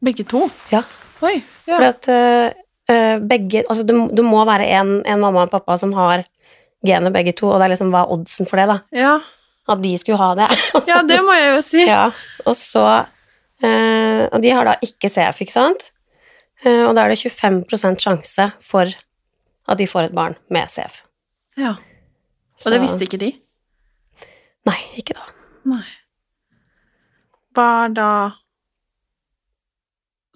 Begge 0.00 0.24
to? 0.30 0.44
Ja. 0.70 0.84
Oi. 1.26 1.34
Ja. 1.66 1.74
For 1.74 1.86
at 1.88 2.08
eh, 2.12 3.18
begge 3.20 3.64
Altså, 3.64 3.82
det, 3.88 3.96
det 4.16 4.24
må 4.24 4.44
være 4.46 4.68
en, 4.78 5.00
en 5.02 5.20
mamma 5.20 5.42
og 5.42 5.48
en 5.48 5.52
pappa 5.52 5.76
som 5.80 5.92
har 5.98 6.22
genet, 6.86 7.12
begge 7.12 7.34
to, 7.36 7.50
og 7.50 7.58
det 7.58 7.66
er 7.66 7.74
liksom 7.74 7.90
hva 7.92 8.04
er 8.04 8.14
oddsen 8.14 8.48
for 8.48 8.62
det, 8.62 8.68
da? 8.70 8.78
ja. 8.94 9.16
At 9.66 9.82
de 9.82 9.92
skulle 9.98 10.20
ha 10.20 10.30
det. 10.38 10.48
Ja, 10.90 11.00
det 11.02 11.18
må 11.26 11.34
jeg 11.34 11.50
jo 11.56 11.62
si. 11.64 11.82
Ja, 11.88 12.04
og 12.46 12.54
så 12.58 12.84
eh, 13.64 14.22
Og 14.30 14.38
de 14.44 14.52
har 14.54 14.68
da 14.68 14.76
ikke 14.84 15.10
CF, 15.10 15.42
ikke 15.42 15.56
sant? 15.56 15.88
Eh, 16.62 16.84
og 16.86 16.94
da 16.96 17.04
er 17.04 17.12
det 17.12 17.18
25% 17.20 18.02
sjanse 18.04 18.50
for 18.64 18.92
at 19.66 19.80
de 19.80 19.88
får 19.90 20.08
et 20.08 20.14
barn 20.16 20.36
med 20.54 20.70
CF. 20.70 21.00
Ja. 21.58 21.74
Og 22.64 22.72
det 22.72 22.80
visste 22.84 23.04
ikke 23.04 23.20
de? 23.20 23.32
Nei, 24.66 24.78
ikke 24.98 25.16
da. 25.18 25.26
Nei. 25.68 25.84
Hva 27.56 27.66
er 27.86 27.94
da 27.96 28.10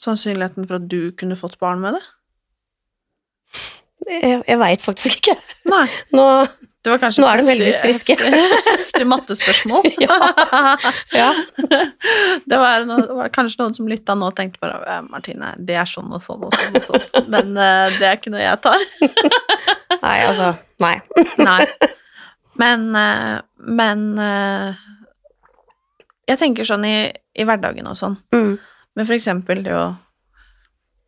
sannsynligheten 0.00 0.66
for 0.66 0.78
at 0.80 0.88
du 0.90 1.12
kunne 1.18 1.38
fått 1.38 1.58
barn 1.60 1.82
med 1.84 1.98
det? 1.98 2.02
Jeg, 4.08 4.40
jeg 4.48 4.58
veit 4.60 4.82
faktisk 4.82 5.20
ikke. 5.20 5.36
Nei. 5.68 5.86
Nå, 6.16 6.26
Nå 6.86 6.94
er 6.96 7.36
de 7.42 7.44
heldigvis 7.44 7.80
friske. 7.84 8.14
heftig- 8.70 9.04
mattespørsmål. 9.06 9.84
ja. 11.20 11.28
Det 12.50 12.56
var, 12.58 12.86
noe, 12.88 13.02
det 13.04 13.16
var 13.18 13.28
kanskje 13.34 13.60
noen 13.60 13.74
som 13.76 13.88
lytta 13.90 14.14
nå 14.16 14.30
og 14.30 14.36
tenkte 14.38 14.62
bare 14.62 14.78
«Eh, 14.88 15.02
Martine, 15.12 15.52
det 15.60 15.76
er 15.76 15.88
sånn 15.88 16.08
og 16.16 16.22
sånn 16.24 16.42
og 16.48 16.54
sånn, 16.56 16.72
og 16.78 16.82
sånn. 16.86 17.04
men 17.30 17.52
uh, 17.58 17.92
det 18.00 18.06
er 18.08 18.16
ikke 18.16 18.32
noe 18.32 18.40
jeg 18.42 18.60
tar. 18.64 18.80
Nei, 20.00 20.16
altså 20.24 20.54
Nei. 20.80 20.94
Nei. 21.38 21.60
Men, 22.60 22.88
uh, 22.96 23.36
men 23.80 24.06
uh, 24.18 24.72
Jeg 26.32 26.40
tenker 26.40 26.64
sånn 26.68 26.84
i, 26.88 26.94
i 27.36 27.44
hverdagen 27.48 27.86
og 27.92 27.96
sånn, 28.00 28.16
Mm. 28.32 28.54
men 28.96 29.06
for 29.08 29.16
eksempel 29.20 29.60
det 29.66 29.76
å 29.76 29.84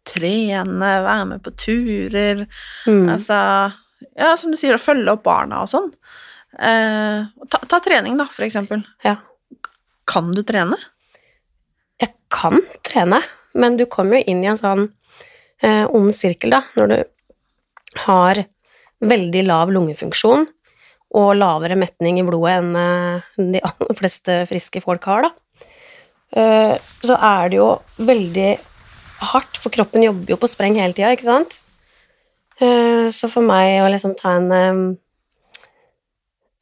trene, 0.09 0.93
være 1.07 1.26
med 1.33 1.43
på 1.45 1.52
turer, 1.57 2.45
Mm. 2.87 3.09
altså 3.17 3.38
Ja, 4.19 4.35
som 4.39 4.53
du 4.53 4.59
sier, 4.61 4.77
å 4.77 4.83
følge 4.83 5.15
opp 5.15 5.25
barna 5.27 5.63
og 5.65 5.71
sånn. 5.71 5.91
Eh, 6.59 7.29
ta, 7.49 7.61
ta 7.69 7.81
trening, 7.85 8.19
da, 8.21 8.27
for 8.31 8.47
eksempel. 8.47 8.85
Ja. 9.07 9.19
Kan 10.09 10.33
du 10.37 10.43
trene? 10.47 10.79
Jeg 12.03 12.15
kan 12.33 12.59
trene, 12.85 13.23
men 13.55 13.79
du 13.79 13.87
kommer 13.91 14.19
jo 14.19 14.33
inn 14.33 14.43
i 14.45 14.51
en 14.51 14.61
sånn 14.61 14.89
eh, 15.63 15.85
ond 15.87 16.13
sirkel, 16.17 16.55
da, 16.57 16.65
når 16.79 16.93
du 16.93 16.99
har 18.07 18.43
veldig 19.03 19.45
lav 19.47 19.73
lungefunksjon 19.75 20.47
og 21.19 21.31
lavere 21.37 21.77
metning 21.77 22.21
i 22.21 22.27
blodet 22.27 22.59
enn 22.59 22.77
eh, 22.79 23.31
de 23.55 23.63
aller 23.69 23.99
fleste 23.99 24.43
friske 24.51 24.83
folk 24.85 25.07
har, 25.11 25.29
da, 25.29 25.67
eh, 26.37 26.77
så 27.05 27.19
er 27.19 27.53
det 27.53 27.61
jo 27.61 27.71
veldig 28.03 28.51
hardt, 29.33 29.61
for 29.63 29.75
kroppen 29.75 30.07
jobber 30.07 30.35
jo 30.35 30.41
på 30.41 30.51
spreng 30.51 30.79
hele 30.81 30.97
tida, 30.97 31.13
ikke 31.15 31.29
sant? 31.29 31.61
Eh, 32.62 33.09
Så 33.11 33.28
for 33.33 33.42
meg 33.47 33.81
å 33.83 33.90
liksom 33.90 34.14
ta 34.19 34.37
en 34.38 34.50
um, 34.52 34.83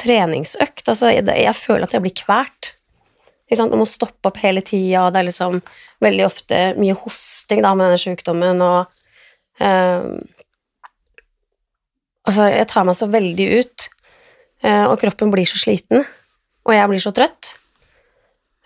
treningsøkt 0.01 0.89
Altså, 0.89 1.11
jeg, 1.13 1.27
jeg 1.29 1.57
føler 1.59 1.85
at 1.87 1.97
jeg 1.97 2.05
blir 2.05 2.17
kvert. 2.23 2.73
Ikke 3.51 3.59
sant? 3.61 3.75
Man 3.75 3.83
må 3.83 3.89
stoppe 3.89 4.31
opp 4.31 4.39
hele 4.41 4.63
tida, 4.65 5.05
og 5.05 5.13
det 5.13 5.21
er 5.21 5.29
liksom 5.29 5.61
veldig 6.05 6.27
ofte 6.27 6.61
mye 6.81 6.97
hosting 7.03 7.65
da 7.67 7.75
med 7.75 7.91
denne 7.91 8.01
sykdommen, 8.01 8.63
og 8.65 8.87
um, 9.61 10.21
Altså, 12.29 12.47
jeg 12.53 12.69
tar 12.71 12.85
meg 12.87 12.95
så 12.95 13.09
veldig 13.11 13.47
ut, 13.59 13.87
eh, 14.63 14.85
og 14.87 15.01
kroppen 15.01 15.33
blir 15.33 15.49
så 15.49 15.59
sliten, 15.59 16.05
og 16.69 16.75
jeg 16.77 16.91
blir 16.93 17.03
så 17.03 17.11
trøtt. 17.17 17.55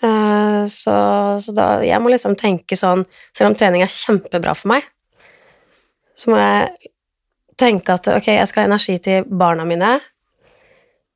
Eh, 0.05 0.65
Så, 0.69 0.95
så 1.41 1.55
da 1.57 1.67
Jeg 1.85 2.01
må 2.03 2.11
liksom 2.11 2.35
tenke 2.37 2.77
sånn 2.77 3.05
Selv 3.37 3.51
om 3.51 3.55
trening 3.57 3.83
er 3.85 3.93
kjempebra 3.93 4.55
for 4.59 4.73
meg, 4.75 4.87
så 6.19 6.31
må 6.33 6.39
jeg 6.41 6.91
tenke 7.57 7.95
at 7.95 8.09
ok, 8.09 8.27
jeg 8.27 8.47
skal 8.51 8.65
ha 8.65 8.69
energi 8.73 8.99
til 9.05 9.25
barna 9.29 9.65
mine. 9.69 10.01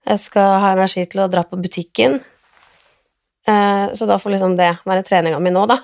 Jeg 0.08 0.18
skal 0.22 0.60
ha 0.62 0.72
energi 0.76 1.04
til 1.10 1.20
å 1.24 1.28
dra 1.30 1.42
på 1.44 1.58
butikken. 1.60 2.20
Eh, 3.48 3.86
Så 3.92 4.06
da 4.06 4.18
får 4.18 4.30
liksom 4.36 4.56
det 4.56 4.78
være 4.86 5.04
treninga 5.06 5.38
mi 5.40 5.50
nå, 5.50 5.66
da. 5.68 5.78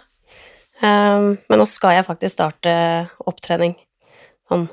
Eh, 0.83 1.21
Men 1.49 1.59
nå 1.61 1.67
skal 1.69 1.97
jeg 1.99 2.07
faktisk 2.07 2.33
starte 2.39 2.75
opptrening. 3.27 3.75
Sånn 4.49 4.67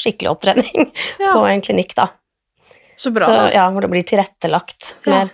skikkelig 0.00 0.30
opptrening 0.32 0.92
Ja. 1.20 1.34
på 1.34 1.44
en 1.50 1.60
klinikk, 1.60 1.94
da. 1.94 2.08
Så 2.96 3.10
bra. 3.12 3.26
Så, 3.26 3.34
ja, 3.54 3.66
hvor 3.72 3.80
det 3.84 3.90
blir 3.92 4.02
tilrettelagt 4.04 4.94
Ja. 5.06 5.10
mer. 5.24 5.30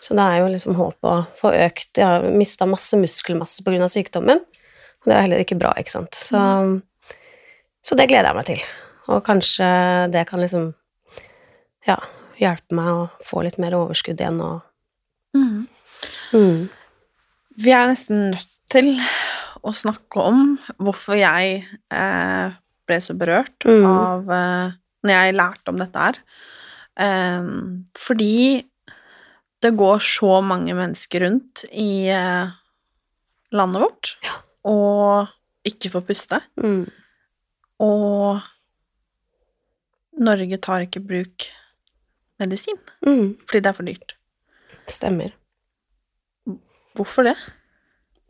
Så 0.00 0.14
det 0.14 0.22
er 0.22 0.38
jo 0.42 0.48
liksom 0.52 0.74
håp 0.76 1.02
å 1.08 1.26
få 1.34 1.50
økt 1.56 1.96
Jeg 1.98 2.04
har 2.06 2.22
mista 2.30 2.66
masse 2.68 2.94
muskelmasse 3.00 3.64
pga. 3.64 3.88
sykdommen, 3.88 4.38
og 4.38 5.04
det 5.06 5.14
er 5.16 5.22
heller 5.24 5.38
ikke 5.42 5.58
bra, 5.58 5.72
ikke 5.78 5.90
sant. 5.90 6.12
Så, 6.14 6.36
så 7.82 7.96
det 7.96 8.06
gleder 8.10 8.28
jeg 8.28 8.36
meg 8.36 8.44
til. 8.46 8.60
Og 9.12 9.22
kanskje 9.26 9.66
det 10.12 10.24
kan 10.28 10.42
liksom 10.42 10.72
ja, 11.86 11.98
hjelpe 12.40 12.76
meg 12.76 12.90
å 12.90 13.06
få 13.26 13.44
litt 13.46 13.58
mer 13.62 13.76
overskudd 13.78 14.20
igjen 14.20 14.42
og 14.42 14.60
mm. 15.36 15.66
mm. 16.34 16.60
Vi 17.62 17.72
er 17.72 17.88
nesten 17.88 18.30
nødt 18.34 18.52
til 18.72 18.96
å 19.66 19.72
snakke 19.74 20.22
om 20.22 20.40
hvorfor 20.82 21.16
jeg 21.18 21.62
eh, 21.64 22.56
ble 22.86 22.98
så 23.02 23.16
berørt 23.18 23.66
Mm. 23.66 23.86
av 23.86 24.30
eh, 24.30 24.74
Når 25.06 25.14
jeg 25.14 25.34
lærte 25.36 25.70
om 25.70 25.78
dette 25.78 26.02
her. 26.02 26.16
Eh, 26.98 27.48
fordi 27.94 28.64
det 29.62 29.72
går 29.78 30.02
så 30.02 30.40
mange 30.44 30.74
mennesker 30.74 31.22
rundt 31.22 31.64
i 31.70 32.08
eh, 32.10 32.50
landet 33.54 33.82
vårt 33.82 34.12
og 34.66 35.30
ikke 35.66 35.92
får 35.94 36.04
puste. 36.08 36.40
Mm. 36.58 36.84
Og 37.86 38.42
Norge 40.16 40.58
tar 40.64 40.84
ikke 40.86 41.02
bruk 41.04 41.46
medisin 42.40 42.78
Mm. 43.06 43.36
fordi 43.46 43.60
det 43.62 43.70
er 43.70 43.76
for 43.76 43.84
dyrt. 43.88 44.14
Stemmer. 44.88 45.32
Hvorfor 46.96 47.26
det? 47.28 47.36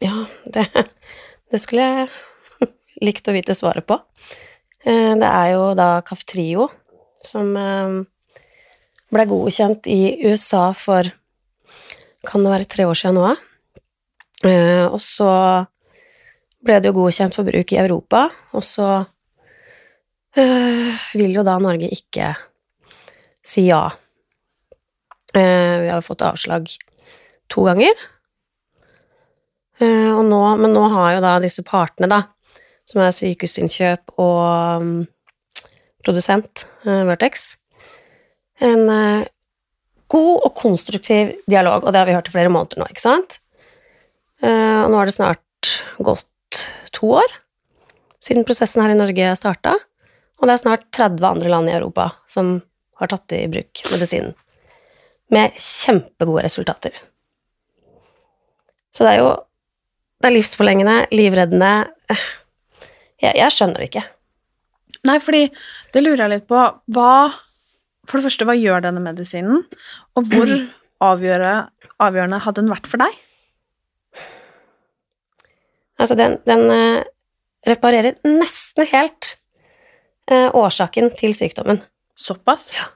Ja, 0.03 0.25
det, 0.53 0.67
det 1.53 1.61
skulle 1.63 1.85
jeg 1.87 2.09
likt 3.07 3.29
å 3.31 3.35
vite 3.37 3.55
svaret 3.57 3.87
på. 3.87 4.01
Eh, 4.85 5.15
Det 5.21 5.29
er 5.31 5.53
jo 5.55 5.69
da 5.79 6.01
Kaftrio 6.07 6.69
som 7.27 7.53
eh, 7.57 7.95
ble 9.15 9.27
godkjent 9.31 9.87
i 9.91 10.01
USA 10.27 10.71
for 10.77 11.09
kan 12.27 12.43
det 12.43 12.51
være 12.51 12.67
tre 12.71 12.85
år 12.91 12.99
siden 12.99 13.21
nå? 13.21 13.35
Eh, 14.45 14.87
Og 14.91 14.99
så 15.03 15.31
ble 16.67 16.81
det 16.83 16.91
jo 16.91 16.97
godkjent 16.99 17.35
for 17.37 17.47
bruk 17.47 17.71
i 17.73 17.79
Europa, 17.79 18.25
og 18.53 18.65
så 18.67 19.07
vil 20.37 21.33
jo 21.33 21.45
da 21.47 21.57
Norge 21.63 21.89
ikke 21.93 22.35
si 23.47 23.67
ja. 23.69 23.87
Eh, 25.33 25.77
Vi 25.83 25.89
har 25.89 26.01
jo 26.01 26.05
fått 26.05 26.25
avslag 26.27 26.69
to 27.53 27.67
ganger. 27.69 27.95
Og 29.77 30.23
nå, 30.25 30.41
men 30.57 30.73
nå 30.73 30.87
har 30.89 31.11
jo 31.15 31.21
da 31.21 31.35
disse 31.43 31.61
partene, 31.61 32.09
da, 32.09 32.23
som 32.89 33.03
er 33.05 33.13
Sykehusinnkjøp 33.13 34.15
og 34.17 34.81
mm, 34.81 35.03
produsent, 36.01 36.65
Vertex, 36.87 37.59
en 38.65 38.87
god 40.09 40.47
og 40.49 40.55
konstruktiv 40.57 41.35
dialog, 41.45 41.85
og 41.85 41.93
det 41.93 42.01
har 42.01 42.09
vi 42.09 42.17
hørt 42.17 42.31
i 42.31 42.35
flere 42.39 42.55
måneder 42.57 42.81
nå, 42.81 42.89
ikke 42.89 43.05
sant? 43.05 43.37
Og 44.41 44.89
nå 44.89 44.97
har 44.97 45.11
det 45.11 45.19
snart 45.19 45.75
gått 46.01 46.63
to 46.97 47.13
år 47.21 47.37
siden 48.23 48.47
prosessen 48.49 48.83
her 48.83 48.95
i 48.95 48.99
Norge 48.99 49.35
starta, 49.39 49.77
og 50.37 50.49
det 50.49 50.55
er 50.55 50.63
snart 50.63 50.89
30 50.95 51.25
andre 51.29 51.53
land 51.53 51.71
i 51.71 51.77
Europa 51.77 52.11
som 52.31 52.59
har 53.01 53.11
tatt 53.13 53.33
i 53.37 53.45
bruk 53.53 53.83
medisinen, 53.93 54.35
med 55.33 55.57
kjempegode 55.61 56.45
resultater. 56.47 56.95
Så 58.95 59.05
det 59.05 59.17
er 59.17 59.23
jo 59.25 59.33
det 60.17 60.31
er 60.31 60.37
livsforlengende, 60.39 60.95
livreddende 61.13 61.73
jeg, 63.21 63.33
jeg 63.37 63.53
skjønner 63.53 63.83
det 63.83 63.89
ikke. 63.91 64.05
Nei, 65.07 65.17
fordi 65.23 65.43
det 65.95 66.03
lurer 66.03 66.25
jeg 66.25 66.33
litt 66.33 66.49
på. 66.51 66.63
Hva 66.93 67.11
For 68.07 68.19
det 68.19 68.29
første, 68.29 68.47
hva 68.47 68.55
gjør 68.55 68.85
denne 68.85 69.03
medisinen? 69.03 69.65
Og 70.17 70.29
hvor 70.31 70.53
avgjøre, 71.11 71.53
avgjørende 72.03 72.43
hadde 72.45 72.63
den 72.63 72.73
vært 72.73 72.89
for 72.91 73.03
deg? 73.03 73.17
Altså, 75.97 76.17
den, 76.19 76.37
den 76.47 76.65
eh, 76.71 77.07
reparerer 77.67 78.19
nesten 78.25 78.89
helt 78.93 79.35
årsaken 80.27 81.13
til 81.15 81.35
sykdommen. 81.39 81.79
Såpass? 82.19 82.73
Ja. 82.75 82.89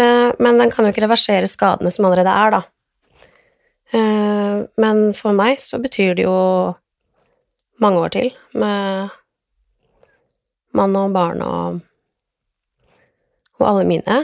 Eh, 0.00 0.32
men 0.38 0.58
den 0.58 0.70
kan 0.70 0.86
jo 0.86 0.92
ikke 0.92 1.04
reversere 1.04 1.50
skadene 1.50 1.92
som 1.94 2.06
allerede 2.08 2.32
er, 2.34 2.56
da. 2.56 2.62
Eh, 3.94 4.62
men 4.82 5.02
for 5.14 5.36
meg 5.36 5.60
så 5.62 5.78
betyr 5.82 6.16
det 6.18 6.26
jo 6.26 6.38
mange 7.82 8.00
år 8.02 8.14
til 8.14 8.32
med 8.58 9.12
mann 10.74 10.96
og 10.98 11.14
barn 11.14 11.42
og, 11.46 11.78
og 13.60 13.68
alle 13.70 13.86
mine. 13.86 14.18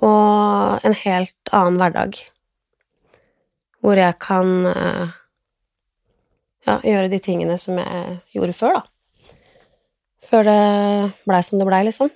Og 0.00 0.84
en 0.84 0.96
helt 1.04 1.52
annen 1.52 1.78
hverdag. 1.80 2.18
Hvor 3.84 4.00
jeg 4.00 4.16
kan 4.20 4.66
eh, 4.72 5.16
ja, 6.66 6.80
gjøre 6.80 7.12
de 7.12 7.20
tingene 7.22 7.60
som 7.60 7.76
jeg 7.80 8.20
gjorde 8.32 8.56
før, 8.56 8.80
da. 8.80 8.95
Før 10.26 10.46
det 10.48 10.60
blei 11.26 11.42
som 11.46 11.60
det 11.60 11.66
blei, 11.68 11.82
liksom. 11.86 12.10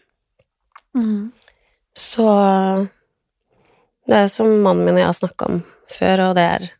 Så 1.95 2.27
det 4.07 4.17
er 4.17 4.25
jo 4.27 4.33
som 4.35 4.51
mannen 4.65 4.85
min 4.87 4.97
og 4.97 5.03
jeg 5.03 5.07
har 5.11 5.19
snakka 5.21 5.47
om 5.51 5.61
før, 5.91 6.23
og 6.29 6.35
det 6.39 6.47
er 6.57 6.71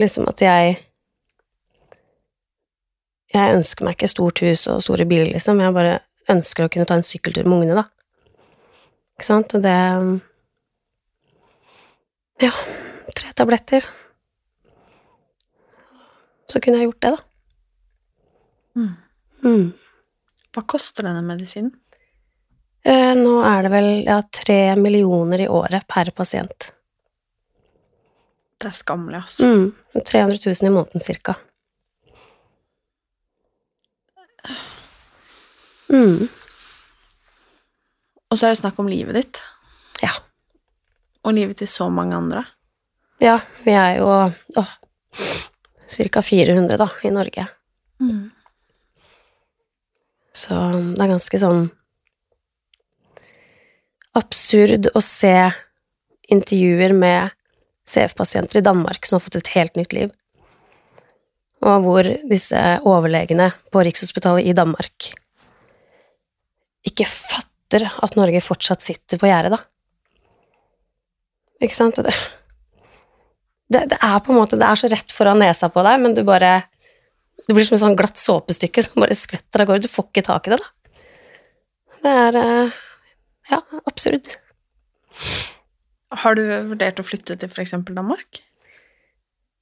liksom 0.00 0.28
at 0.28 0.40
jeg 0.44 0.82
Jeg 3.34 3.52
ønsker 3.56 3.84
meg 3.84 3.96
ikke 3.96 4.08
stort 4.08 4.40
hus 4.40 4.62
og 4.70 4.78
store 4.80 5.04
biler, 5.04 5.32
liksom. 5.34 5.58
Jeg 5.60 5.74
bare 5.74 5.98
ønsker 6.32 6.64
å 6.64 6.70
kunne 6.72 6.86
ta 6.88 6.94
en 6.96 7.04
sykkeltur 7.04 7.44
med 7.44 7.58
ungene, 7.58 7.82
da. 7.82 7.84
Ikke 9.16 9.26
sant? 9.26 9.54
Og 9.58 9.64
det 9.64 9.74
Ja, 12.40 12.52
tre 13.16 13.32
tabletter. 13.36 13.84
Så 16.48 16.60
kunne 16.62 16.78
jeg 16.78 16.88
gjort 16.88 17.02
det, 17.02 17.10
da. 17.16 17.20
Mm. 18.76 18.94
Mm. 19.42 19.85
Hva 20.56 20.62
koster 20.64 21.04
denne 21.04 21.20
medisinen? 21.20 21.74
Eh, 22.86 23.12
Nå 23.18 23.34
er 23.44 23.66
det 23.66 23.70
vel 23.74 23.88
ja, 24.06 24.20
tre 24.32 24.60
millioner 24.80 25.42
i 25.44 25.48
året 25.52 25.84
per 25.90 26.08
pasient. 26.16 26.70
Det 28.56 28.70
er 28.70 28.76
skammelig, 28.78 29.20
altså. 29.26 29.44
Mm. 29.44 29.66
300 30.00 30.38
000 30.46 30.70
i 30.70 30.72
måneden 30.72 31.04
cirka. 31.04 31.34
Mm. 35.92 36.28
Og 38.30 38.38
så 38.38 38.46
er 38.46 38.54
det 38.54 38.60
snakk 38.62 38.80
om 38.80 38.88
livet 38.90 39.18
ditt. 39.18 39.42
Ja. 40.00 40.14
Og 41.26 41.36
livet 41.36 41.60
til 41.60 41.68
så 41.70 41.90
mange 41.92 42.16
andre. 42.16 42.46
Ja, 43.22 43.38
vi 43.64 43.76
er 43.76 43.98
jo 44.00 44.08
åh, 44.08 44.72
cirka 45.88 46.22
400 46.24 46.80
da, 46.80 46.88
i 47.04 47.12
Norge. 47.12 47.46
Mm. 48.00 48.30
Så 50.36 50.56
det 50.92 51.00
er 51.00 51.14
ganske 51.14 51.40
sånn 51.40 51.66
absurd 54.16 54.90
å 54.96 55.02
se 55.04 55.34
intervjuer 56.32 56.92
med 56.96 57.32
CF-pasienter 57.86 58.60
i 58.60 58.66
Danmark 58.66 59.06
som 59.06 59.16
har 59.16 59.24
fått 59.24 59.38
et 59.38 59.52
helt 59.54 59.76
nytt 59.78 59.94
liv, 59.94 60.10
og 61.66 61.86
hvor 61.86 62.08
disse 62.28 62.60
overlegene 62.86 63.50
på 63.72 63.84
Rikshospitalet 63.86 64.48
i 64.50 64.56
Danmark 64.56 65.12
ikke 66.86 67.06
fatter 67.08 67.88
at 68.02 68.16
Norge 68.18 68.42
fortsatt 68.44 68.84
sitter 68.84 69.18
på 69.20 69.30
gjerdet, 69.30 69.56
da. 69.56 69.62
Ikke 71.64 71.78
sant? 71.78 71.98
Det, 71.98 72.12
det, 73.72 73.96
er 73.96 74.18
på 74.20 74.32
en 74.32 74.38
måte 74.38 74.58
Det 74.60 74.66
er 74.68 74.78
så 74.78 74.90
rett 74.92 75.14
foran 75.14 75.40
nesa 75.40 75.70
på 75.72 75.82
deg, 75.86 76.02
men 76.02 76.14
du 76.14 76.20
bare 76.26 76.66
Du 77.46 77.54
blir 77.54 77.66
som 77.66 77.76
et 77.76 77.82
sånn 77.82 77.98
glatt 77.98 78.18
såpestykke 78.18 78.82
som 78.82 79.02
bare 79.02 79.16
skvetter 79.16 79.62
av 79.62 79.70
gårde. 79.70 79.86
Du 79.86 79.92
får 79.92 80.08
ikke 80.10 80.26
tak 80.26 80.48
i 80.48 80.54
det, 80.54 80.58
da. 80.62 80.72
Det 82.02 82.14
er 82.26 82.40
eh, 82.40 82.80
Ja, 83.52 83.60
absurd. 83.86 84.32
Har 86.22 86.34
du 86.38 86.42
vurdert 86.70 86.98
å 86.98 87.06
flytte 87.06 87.36
til 87.38 87.62
eksempel 87.62 87.94
Danmark? 87.98 88.40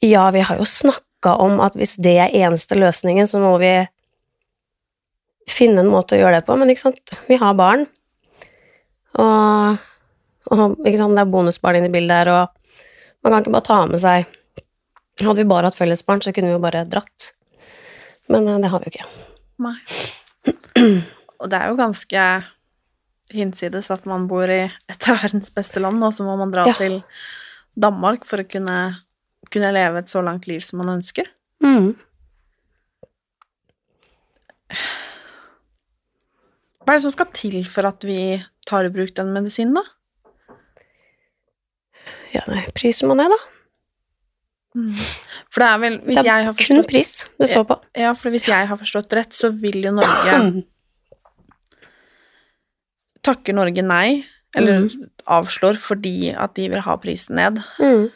Ja, 0.05 0.29
vi 0.33 0.43
har 0.45 0.61
jo 0.61 0.67
snakka 0.69 1.37
om 1.41 1.61
at 1.65 1.77
hvis 1.79 1.97
det 2.05 2.17
er 2.21 2.35
eneste 2.45 2.77
løsningen, 2.77 3.29
så 3.29 3.41
må 3.41 3.55
vi 3.61 3.73
finne 5.49 5.85
en 5.85 5.93
måte 5.93 6.17
å 6.17 6.21
gjøre 6.21 6.41
det 6.41 6.47
på, 6.49 6.57
men 6.57 6.73
ikke 6.73 6.87
sant, 6.87 7.15
vi 7.29 7.37
har 7.41 7.57
barn, 7.57 7.85
og, 9.21 9.81
og 10.51 10.63
ikke 10.85 10.99
sant, 11.01 11.17
det 11.17 11.23
er 11.23 11.33
bonusbarn 11.33 11.79
inne 11.79 11.91
i 11.91 11.95
bildet 11.95 12.23
her, 12.23 12.33
og 12.33 13.25
man 13.25 13.33
kan 13.33 13.45
ikke 13.45 13.55
bare 13.55 13.69
ta 13.69 13.83
med 13.91 14.03
seg 14.03 14.41
Hadde 15.15 15.39
vi 15.39 15.47
bare 15.47 15.69
hatt 15.71 15.77
fellesbarn, 15.79 16.19
så 16.25 16.33
kunne 16.35 16.49
vi 16.49 16.57
jo 16.57 16.63
bare 16.65 16.81
dratt. 16.91 17.29
Men 18.33 18.49
eh, 18.49 18.59
det 18.63 18.71
har 18.73 18.81
vi 18.83 18.89
jo 18.91 18.95
ikke. 18.95 19.07
Nei. 19.65 19.77
Og 21.41 21.51
det 21.51 21.59
er 21.61 21.71
jo 21.71 21.79
ganske 21.79 22.23
hinsides 23.35 23.91
at 23.91 24.05
man 24.07 24.27
bor 24.31 24.49
i 24.51 24.63
et 24.67 25.09
av 25.11 25.19
verdens 25.23 25.51
beste 25.55 25.81
land, 25.83 26.03
og 26.05 26.13
så 26.15 26.27
må 26.27 26.37
man 26.41 26.53
dra 26.55 26.67
Ja. 26.69 26.75
til 26.79 27.01
Danmark 27.77 28.25
for 28.29 28.43
å 28.43 28.47
kunne, 28.49 28.77
kunne 29.51 29.73
leve 29.75 29.99
et 30.05 30.13
så 30.13 30.23
langt 30.25 30.47
liv 30.51 30.61
som 30.63 30.79
man 30.83 30.93
ønsker. 30.99 31.27
Mm. 31.65 31.95
Hva 36.85 36.93
er 36.93 36.99
det 36.99 37.05
som 37.07 37.15
skal 37.15 37.31
til 37.37 37.63
for 37.71 37.89
at 37.89 38.05
vi 38.05 38.19
tar 38.69 38.85
i 38.89 38.93
bruk 38.93 39.15
den 39.17 39.33
medisinen, 39.35 39.77
da? 39.79 39.85
Ja, 42.35 42.43
nei, 42.51 42.65
prisen 42.77 43.09
må 43.09 43.17
ned, 43.17 43.33
da. 43.33 43.39
For 44.75 45.63
det 45.63 45.67
er 45.69 45.81
vel, 45.83 45.97
hvis 46.03 46.19
Det 46.19 46.25
er 46.25 46.31
jeg 46.31 46.47
har 46.49 46.55
kun 46.55 46.59
forstått 46.59 46.89
pris 46.91 47.11
det 47.39 47.49
står 47.53 47.67
på. 47.69 47.77
Ja, 48.05 48.13
for 48.19 48.35
hvis 48.35 48.49
jeg 48.51 48.69
har 48.71 48.79
forstått 48.81 49.15
rett, 49.15 49.37
så 49.37 49.53
vil 49.55 49.79
jo 49.87 49.93
Norge 49.95 50.39
Takker 53.25 53.57
Norge 53.57 53.81
nei, 53.87 54.25
eller 54.53 54.83
mm. 54.85 55.05
avslår 55.33 55.79
fordi 55.81 56.35
at 56.37 56.53
de 56.59 56.67
vil 56.75 56.83
ha 56.85 56.97
prisen 57.01 57.39
ned. 57.39 57.63
Mm. 57.81 58.11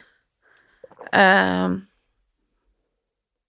Uh, 1.09 1.79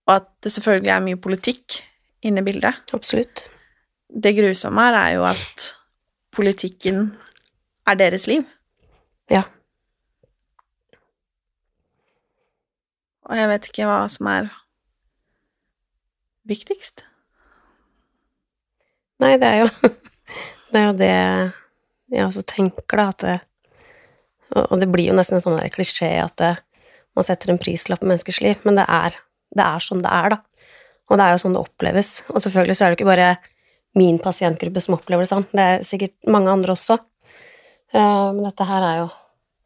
og 0.08 0.14
at 0.14 0.30
det 0.40 0.54
selvfølgelig 0.54 0.94
er 0.94 1.04
mye 1.04 1.20
politikk 1.20 1.76
inne 2.24 2.40
i 2.40 2.46
bildet. 2.46 2.80
Absolutt. 2.96 3.44
Det 4.10 4.32
grusomme 4.38 4.86
her 4.88 4.96
er 5.02 5.10
jo 5.18 5.26
at 5.28 5.68
politikken 6.32 7.10
er 7.86 8.00
deres 8.00 8.26
liv. 8.30 8.46
Ja. 9.30 9.44
Og 13.30 13.38
jeg 13.38 13.50
vet 13.52 13.68
ikke 13.70 13.86
hva 13.86 14.00
som 14.10 14.26
er 14.30 14.50
viktigst. 16.50 17.04
Nei, 19.22 19.36
det 19.38 19.48
er 19.48 19.62
jo 19.64 19.70
Det 20.70 20.78
er 20.78 20.84
jo 20.86 20.98
det 20.98 21.14
jeg 22.10 22.26
også 22.26 22.42
tenker, 22.46 22.98
da, 22.98 23.06
at 23.10 23.22
det 23.22 23.36
Og 24.58 24.78
det 24.82 24.88
blir 24.90 25.10
jo 25.10 25.16
nesten 25.18 25.38
en 25.38 25.44
sånn 25.44 25.58
der 25.60 25.70
klisjé 25.70 26.10
at 26.22 26.34
det, 26.42 26.56
man 27.14 27.26
setter 27.26 27.52
en 27.52 27.58
prislapp 27.58 28.02
på 28.02 28.08
menneskers 28.10 28.40
liv, 28.42 28.58
men 28.66 28.78
det 28.78 28.86
er, 28.90 29.14
det 29.54 29.66
er 29.66 29.82
sånn 29.82 30.02
det 30.02 30.10
er, 30.10 30.34
da. 30.34 30.70
Og 31.10 31.18
det 31.18 31.26
er 31.26 31.34
jo 31.34 31.42
sånn 31.42 31.54
det 31.54 31.62
oppleves. 31.62 32.10
Og 32.30 32.42
selvfølgelig 32.42 32.76
så 32.78 32.86
er 32.86 32.90
det 32.90 32.98
ikke 32.98 33.10
bare 33.10 33.30
min 33.98 34.18
pasientgruppe 34.22 34.82
som 34.82 34.94
opplever 34.94 35.26
det 35.26 35.30
sånn, 35.30 35.46
det 35.50 35.66
er 35.66 35.86
sikkert 35.86 36.14
mange 36.30 36.50
andre 36.50 36.74
også. 36.74 36.98
Eh, 37.94 38.26
men 38.34 38.42
dette 38.46 38.66
her 38.66 38.86
er 38.86 38.98
jo 39.00 39.08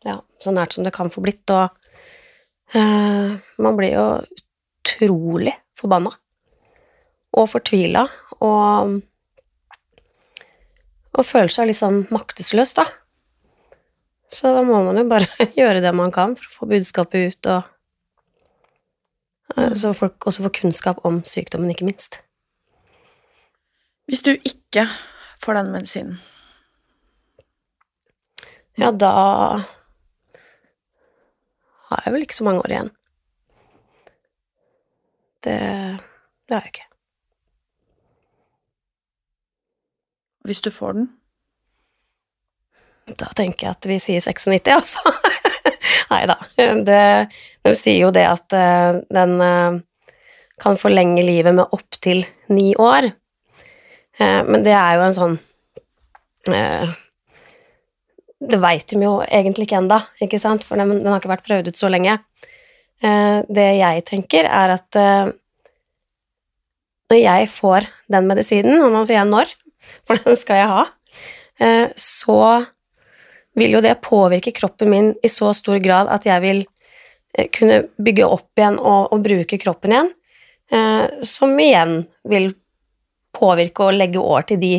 ja, 0.09 0.18
så 0.40 0.53
nært 0.57 0.77
som 0.77 0.85
det 0.85 0.94
kan 0.96 1.12
få 1.12 1.24
blitt, 1.24 1.44
og 1.53 1.72
man 2.72 3.77
blir 3.79 3.92
jo 3.92 4.07
utrolig 4.24 5.53
forbanna 5.79 6.11
og 7.35 7.50
fortvila 7.50 8.07
og 8.42 9.00
og 11.14 11.27
føler 11.27 11.53
seg 11.53 11.68
litt 11.68 11.79
sånn 11.79 12.00
maktesløs, 12.14 12.74
da. 12.74 12.88
Så 14.31 14.50
da 14.57 14.64
må 14.66 14.81
man 14.87 14.98
jo 14.98 15.07
bare 15.11 15.46
gjøre 15.59 15.83
det 15.85 15.94
man 15.96 16.12
kan 16.14 16.35
for 16.38 16.48
å 16.48 16.55
få 16.59 16.70
budskapet 16.72 17.31
ut, 17.31 17.50
og 17.55 17.62
eh, 19.57 19.72
så 19.79 19.94
folk 19.96 20.27
også 20.27 20.46
får 20.46 20.57
kunnskap 20.61 21.05
om 21.07 21.22
sykdommen, 21.29 21.70
ikke 21.70 21.87
minst. 21.87 22.18
Hvis 24.11 24.24
du 24.27 24.35
ikke 24.35 24.88
får 25.44 25.61
den 25.61 25.74
medisinen, 25.77 26.22
Ja, 28.74 28.88
da 28.90 29.62
har 31.94 32.09
jeg 32.09 32.16
vel 32.16 32.26
ikke 32.26 32.40
så 32.40 32.48
mange 32.48 32.64
år 32.64 32.74
igjen. 32.74 32.90
Det, 35.44 35.61
det 36.48 36.57
har 36.57 36.66
jeg 36.66 36.74
ikke. 36.74 36.88
hvis 40.44 40.61
du 40.61 40.70
får 40.70 40.92
den 40.98 41.09
Da 43.20 43.28
tenker 43.37 43.66
jeg 43.66 43.76
at 43.76 43.88
vi 43.88 43.98
sier 44.00 44.20
96, 44.24 44.70
altså. 44.72 45.12
Nei 46.12 46.22
da. 46.28 46.38
De 46.57 47.74
sier 47.76 47.98
jo 48.00 48.12
det 48.14 48.24
at 48.24 48.54
eh, 48.57 49.00
den 49.12 49.35
eh, 49.44 49.76
kan 50.61 50.78
forlenge 50.80 51.24
livet 51.24 51.52
med 51.52 51.68
opptil 51.76 52.22
ni 52.48 52.70
år. 52.80 53.11
Eh, 54.16 54.40
men 54.48 54.64
det 54.64 54.72
er 54.72 54.96
jo 54.96 55.04
en 55.04 55.16
sånn 55.18 55.37
Det 58.44 58.59
veit 58.61 58.87
de 58.90 59.00
jo 59.00 59.18
egentlig 59.24 59.68
ikke 59.68 59.78
ennå, 59.80 60.00
ikke 60.24 60.40
sant, 60.42 60.64
for 60.66 60.80
den, 60.80 60.98
den 61.00 61.11
har 61.11 61.20
ikke 61.20 61.33
vært 61.33 61.46
prøvd 61.46 61.70
ut 61.70 61.80
så 61.80 61.90
lenge. 61.92 62.18
Eh, 63.04 63.38
det 63.52 63.66
jeg 63.78 64.04
tenker, 64.09 64.48
er 64.48 64.74
at 64.76 64.98
eh, 64.98 65.33
når 67.12 67.20
jeg 67.20 67.50
får 67.52 67.88
den 68.12 68.28
medisinen, 68.30 68.80
og 68.85 68.92
nå 68.94 69.04
sier 69.04 69.20
jeg 69.20 69.30
når, 69.30 69.52
for 70.07 70.20
den 70.20 70.38
skal 70.40 70.61
jeg 70.61 70.72
ha, 70.72 70.85
eh, 71.61 71.87
så 72.00 72.40
vil 73.54 73.76
jo 73.76 73.85
det 73.85 74.00
påvirke 74.02 74.54
kroppen 74.57 74.90
min 74.90 75.12
i 75.22 75.30
så 75.30 75.52
stor 75.54 75.78
grad 75.83 76.11
at 76.11 76.24
jeg 76.26 76.42
vil 76.42 76.64
kunne 77.54 77.85
bygge 78.02 78.26
opp 78.26 78.59
igjen 78.59 78.76
og, 78.78 79.12
og 79.14 79.22
bruke 79.22 79.59
kroppen 79.62 79.94
igjen, 79.94 80.09
som 81.26 81.52
igjen 81.59 81.96
vil 82.30 82.48
påvirke 83.35 83.88
og 83.88 83.96
legge 83.98 84.22
år 84.22 84.46
til 84.48 84.61
de 84.62 84.72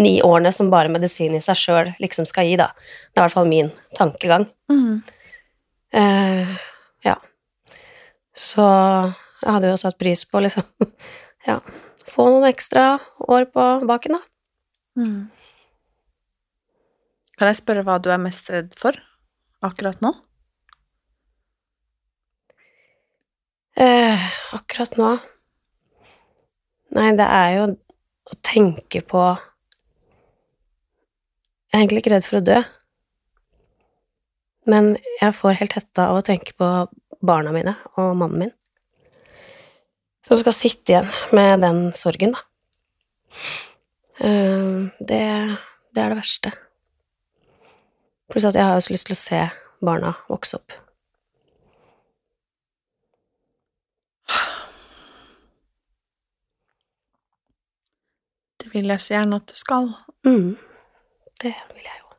ni 0.00 0.22
årene 0.24 0.52
som 0.52 0.70
bare 0.72 0.92
medisin 0.92 1.34
i 1.36 1.42
seg 1.44 1.58
sjøl 1.58 1.90
liksom 2.00 2.26
skal 2.28 2.48
gi, 2.48 2.56
da. 2.60 2.70
Det 3.12 3.20
er 3.20 3.22
i 3.22 3.26
hvert 3.26 3.36
fall 3.36 3.50
min 3.50 3.70
tankegang. 3.98 4.46
Eh, 5.92 6.56
ja. 7.04 7.16
Så 8.32 8.64
jeg 9.42 9.50
hadde 9.50 9.72
jo 9.72 9.80
satt 9.80 9.98
pris 10.00 10.24
på 10.24 10.40
liksom 10.40 10.64
Ja, 11.48 11.58
få 12.08 12.28
noen 12.30 12.46
ekstra 12.48 12.96
år 13.26 13.48
på 13.50 13.68
baken, 13.88 14.16
da. 14.16 14.22
Mm. 15.02 15.30
Kan 17.38 17.50
jeg 17.50 17.58
spørre 17.58 17.82
hva 17.82 17.98
du 17.98 18.12
er 18.14 18.20
mest 18.22 18.50
redd 18.52 18.70
for 18.78 18.94
akkurat 19.66 19.98
nå? 20.04 20.12
Eh, 23.82 24.26
akkurat 24.52 24.98
nå 25.00 25.14
Nei, 26.92 27.06
det 27.16 27.24
er 27.24 27.54
jo 27.56 27.62
å 27.72 28.36
tenke 28.44 29.00
på 29.08 29.22
Jeg 31.72 31.78
er 31.78 31.82
egentlig 31.86 32.02
ikke 32.02 32.10
redd 32.12 32.26
for 32.28 32.36
å 32.36 32.44
dø, 32.44 32.56
men 34.68 34.90
jeg 35.22 35.32
får 35.38 35.56
helt 35.56 35.76
hetta 35.78 36.10
av 36.10 36.18
å 36.18 36.24
tenke 36.26 36.52
på 36.52 36.66
barna 37.24 37.54
mine 37.54 37.72
og 37.96 38.10
mannen 38.20 38.42
min, 38.42 38.50
som 40.20 40.36
skal 40.36 40.52
sitte 40.52 40.92
igjen 40.92 41.08
med 41.32 41.62
den 41.64 41.78
sorgen, 41.96 42.36
da. 42.36 42.42
Eh, 44.20 44.82
det, 45.00 45.22
det 45.96 46.02
er 46.02 46.12
det 46.12 46.18
verste. 46.18 46.52
Pluss 48.28 48.44
at 48.50 48.58
jeg 48.58 48.68
har 48.68 48.76
også 48.76 48.90
så 48.90 48.94
lyst 48.94 49.08
til 49.08 49.16
å 49.16 49.20
se 49.22 49.40
barna 49.80 50.10
vokse 50.28 50.60
opp. 50.60 50.76
Det 58.60 58.68
vil 58.76 58.92
jeg 58.92 59.04
så 59.04 59.16
gjerne 59.16 59.40
at 59.40 59.48
du 59.48 59.56
skal. 59.56 59.90
Mm. 60.28 60.52
Det 61.42 61.54
vil 61.74 61.82
jeg 61.82 61.98
jo. 61.98 62.12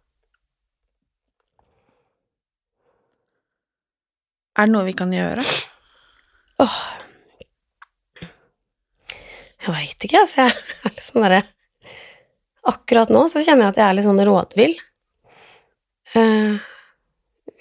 Er 4.59 4.67
det 4.67 4.73
noe 4.73 4.83
vi 4.87 4.95
kan 4.99 5.13
gjøre? 5.15 5.45
Åh. 6.63 6.77
Jeg 9.63 9.71
veit 9.71 10.05
ikke, 10.05 10.25
altså. 10.25 10.49
Jeg 10.49 10.51
er 10.83 10.91
litt 10.91 11.05
sånn 11.05 11.23
derre 11.23 11.43
Akkurat 12.73 13.09
nå 13.11 13.25
så 13.31 13.41
kjenner 13.43 13.65
jeg 13.65 13.73
at 13.73 13.79
jeg 13.81 13.85
er 13.89 13.95
litt 13.97 14.05
sånn 14.05 14.23
rådvill. 14.23 14.73
Eh, 16.15 16.53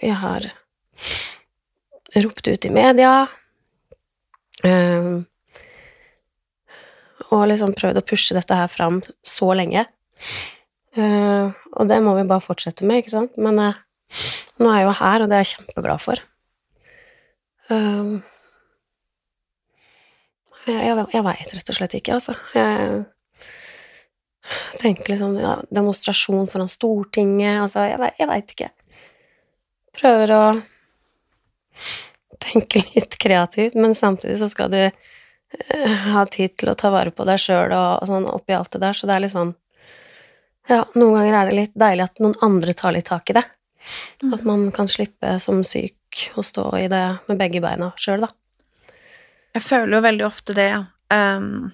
jeg 0.03 0.19
har 0.21 0.47
ropt 2.23 2.51
ut 2.51 2.69
i 2.69 2.71
media 2.71 3.13
eh, 4.63 5.09
og 7.33 7.45
liksom 7.51 7.75
prøvd 7.75 7.99
å 7.99 8.05
pushe 8.07 8.37
dette 8.37 8.59
her 8.59 8.71
fram 8.71 9.01
så 9.27 9.51
lenge. 9.59 9.87
Eh, 10.93 11.47
og 11.73 11.89
det 11.89 12.03
må 12.05 12.13
vi 12.19 12.27
bare 12.29 12.45
fortsette 12.45 12.85
med, 12.89 13.03
ikke 13.03 13.15
sant? 13.15 13.39
Men 13.41 13.61
uh, 13.61 13.81
nå 14.61 14.69
er 14.69 14.83
jeg 14.83 14.89
jo 14.89 14.99
her, 14.99 15.25
og 15.25 15.31
det 15.31 15.39
er 15.39 15.45
jeg 15.45 15.53
kjempeglad 15.55 16.05
for. 16.05 16.21
Uh, 17.71 18.21
jeg 20.69 20.85
jeg, 20.87 21.07
jeg 21.15 21.27
veit 21.27 21.57
rett 21.57 21.73
og 21.73 21.79
slett 21.79 21.97
ikke, 21.99 22.19
altså. 22.19 22.37
Jeg 22.55 23.05
tenker 24.83 25.15
liksom 25.15 25.37
ja, 25.39 25.57
demonstrasjon 25.71 26.49
foran 26.51 26.71
Stortinget 26.71 27.61
Altså, 27.63 27.85
jeg, 27.87 28.13
jeg 28.19 28.29
veit 28.31 28.55
ikke. 28.55 28.71
Prøver 29.97 30.35
å 30.35 30.43
tenke 32.43 32.83
litt 32.93 33.17
kreativt, 33.23 33.75
men 33.79 33.95
samtidig 33.97 34.39
så 34.41 34.49
skal 34.51 34.71
du 34.73 34.81
eh, 34.83 36.07
ha 36.13 36.25
tid 36.31 36.57
til 36.59 36.73
å 36.73 36.77
ta 36.79 36.91
vare 36.95 37.13
på 37.15 37.27
deg 37.29 37.41
sjøl 37.41 37.71
og, 37.71 38.03
og 38.03 38.09
sånn 38.11 38.29
oppi 38.31 38.57
alt 38.57 38.73
det 38.75 38.83
der, 38.83 38.99
så 38.99 39.09
det 39.09 39.17
er 39.17 39.25
litt 39.25 39.35
sånn 39.35 39.55
Ja, 40.71 40.85
noen 40.95 41.15
ganger 41.17 41.35
er 41.41 41.49
det 41.51 41.57
litt 41.59 41.75
deilig 41.79 42.05
at 42.07 42.21
noen 42.23 42.37
andre 42.45 42.75
tar 42.79 42.93
litt 42.95 43.09
tak 43.11 43.31
i 43.31 43.37
det. 43.39 43.45
At 44.33 44.45
man 44.47 44.69
kan 44.75 44.87
slippe 44.91 45.35
som 45.43 45.65
syk 45.67 46.29
å 46.39 46.45
stå 46.47 46.69
i 46.79 46.87
det 46.93 47.03
med 47.29 47.39
begge 47.41 47.61
beina 47.65 47.91
sjøl, 47.99 48.21
da. 48.23 48.29
Jeg 49.57 49.63
føler 49.67 49.97
jo 49.99 50.05
veldig 50.05 50.27
ofte 50.29 50.55
det 50.57 50.69
um, 51.13 51.73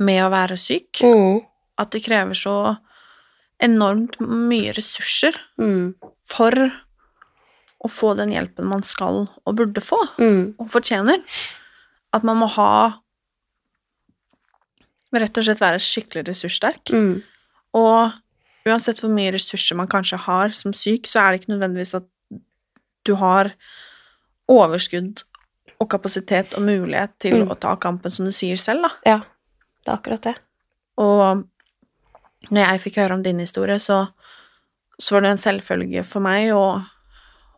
med 0.00 0.22
å 0.24 0.30
være 0.32 0.56
syk, 0.58 1.02
Mm. 1.04 1.42
at 1.78 1.90
det 1.90 2.02
krever 2.06 2.34
så 2.34 2.78
enormt 3.62 4.16
mye 4.20 4.72
ressurser 4.74 5.36
Mm. 5.60 5.94
for 6.24 6.50
å 7.84 7.90
få 7.90 8.14
den 8.16 8.30
hjelpen 8.32 8.64
man 8.64 8.82
skal 8.82 9.28
og 9.46 9.56
burde 9.56 9.80
få, 9.84 10.00
Mm. 10.18 10.54
og 10.58 10.70
fortjener. 10.70 11.20
At 12.14 12.24
man 12.24 12.38
må 12.38 12.48
ha 12.48 13.00
Rett 15.14 15.36
og 15.38 15.44
slett 15.46 15.60
være 15.62 15.78
skikkelig 15.78 16.24
ressurssterk. 16.26 16.90
Mm. 16.90 17.22
Og 17.74 18.12
uansett 18.68 19.00
hvor 19.02 19.10
mye 19.12 19.32
ressurser 19.34 19.76
man 19.76 19.90
kanskje 19.90 20.18
har 20.24 20.54
som 20.56 20.72
syk, 20.76 21.06
så 21.10 21.20
er 21.20 21.32
det 21.34 21.42
ikke 21.42 21.52
nødvendigvis 21.54 21.94
at 21.98 22.06
du 23.04 23.14
har 23.20 23.50
overskudd 24.48 25.24
og 25.82 25.88
kapasitet 25.90 26.54
og 26.56 26.62
mulighet 26.64 27.12
til 27.20 27.42
Mm. 27.42 27.50
å 27.50 27.58
ta 27.60 27.74
kampen, 27.76 28.10
som 28.10 28.24
du 28.24 28.32
sier 28.32 28.56
selv, 28.56 28.82
da. 28.86 28.90
Ja, 29.04 29.18
det 29.84 29.90
er 29.92 29.96
akkurat 29.98 30.22
det. 30.22 30.34
Og 30.96 31.44
når 32.50 32.60
jeg 32.70 32.80
fikk 32.80 32.96
høre 33.02 33.14
om 33.18 33.22
din 33.22 33.38
historie, 33.42 33.78
så, 33.80 34.08
så 34.98 35.14
var 35.16 35.20
det 35.24 35.30
en 35.34 35.42
selvfølge 35.42 36.04
for 36.06 36.20
meg 36.24 36.52
å, 36.54 36.80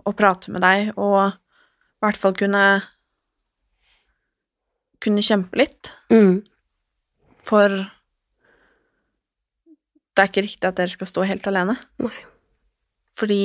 å 0.06 0.12
prate 0.16 0.50
med 0.50 0.62
deg 0.62 0.92
og 0.96 1.32
i 1.32 2.04
hvert 2.06 2.16
fall 2.16 2.34
kunne 2.34 2.82
kunne 5.04 5.22
kjempe 5.22 5.58
litt. 5.60 5.90
Mm. 6.10 6.40
For 7.46 7.74
det 10.16 10.22
er 10.22 10.30
ikke 10.30 10.46
riktig 10.46 10.68
at 10.68 10.78
dere 10.78 10.92
skal 10.92 11.08
stå 11.10 11.24
helt 11.28 11.46
alene. 11.50 11.76
Nei. 12.00 12.14
Fordi 13.16 13.40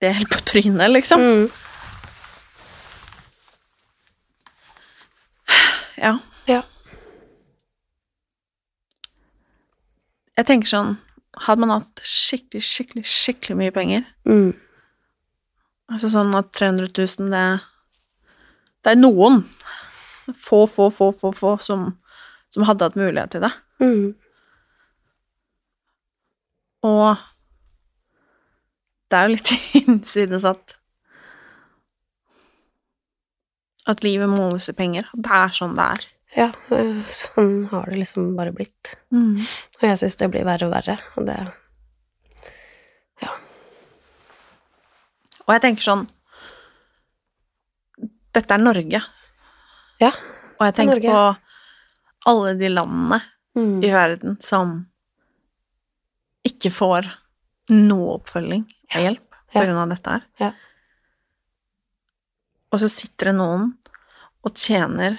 det 0.00 0.08
er 0.10 0.18
helt 0.18 0.32
på 0.32 0.40
trynet, 0.44 0.90
liksom. 0.90 1.20
Mm. 1.20 1.46
Ja. 5.96 6.18
Ja. 6.48 6.60
Jeg 10.36 10.48
tenker 10.50 10.68
sånn 10.68 10.94
Hadde 11.46 11.62
man 11.64 11.72
hatt 11.72 12.02
skikkelig, 12.06 12.62
skikkelig, 12.66 13.04
skikkelig 13.08 13.56
mye 13.62 13.74
penger 13.74 14.04
Mm. 14.28 14.52
Altså 15.92 16.08
sånn 16.12 16.32
at 16.36 16.52
300 16.56 16.88
000, 16.96 17.30
det 17.32 17.46
Det 18.84 18.92
er 18.92 19.00
noen 19.00 19.44
få, 20.32 20.64
få, 20.66 20.88
få, 20.90 21.10
få, 21.12 21.30
få 21.36 21.56
som, 21.60 21.90
som 22.54 22.64
hadde 22.68 22.86
hatt 22.86 22.98
mulighet 22.98 23.34
til 23.34 23.42
det. 23.44 23.50
Mm. 23.82 24.14
Og 26.86 27.22
det 29.10 29.18
er 29.18 29.28
jo 29.28 29.34
litt 29.36 29.52
innsides 29.84 30.46
at 30.48 30.76
at 33.90 34.00
livet 34.06 34.30
måles 34.32 34.70
i 34.70 34.76
penger. 34.76 35.04
Det 35.12 35.34
er 35.36 35.50
sånn 35.52 35.74
det 35.76 35.84
er. 35.96 36.04
Ja, 36.34 36.46
sånn 37.14 37.66
har 37.70 37.90
det 37.92 37.98
liksom 38.00 38.30
bare 38.38 38.54
blitt. 38.56 38.94
Og 39.12 39.84
jeg 39.84 39.98
syns 40.00 40.16
det 40.22 40.30
blir 40.32 40.46
verre 40.48 40.70
og 40.70 40.72
verre, 40.72 40.96
og 41.18 41.28
det 41.28 41.36
Og 45.44 45.52
jeg 45.52 45.60
tenker 45.60 45.84
sånn 45.84 46.06
Dette 48.34 48.56
er 48.56 48.62
Norge. 48.62 49.00
Ja, 50.00 50.08
Og 50.56 50.62
jeg 50.64 50.70
er 50.72 50.76
tenker 50.78 50.96
Norge. 50.96 51.12
på 51.12 51.43
alle 52.26 52.54
de 52.58 52.68
landene 52.72 53.20
mm. 53.56 53.82
i 53.84 53.90
verden 53.92 54.38
som 54.42 54.86
ikke 56.44 56.70
får 56.72 57.08
noe 57.72 58.18
oppfølging 58.18 58.64
og 58.94 59.00
hjelp 59.06 59.28
på 59.30 59.60
Ja. 59.60 59.64
grunn 59.64 59.78
av 59.84 59.88
dette 59.94 60.10
her. 60.10 60.24
Ja. 60.40 60.50
Og 62.74 62.80
så 62.82 62.88
sitter 62.90 63.30
det 63.30 63.36
noen 63.38 63.68
og 64.44 64.54
tjener 64.58 65.18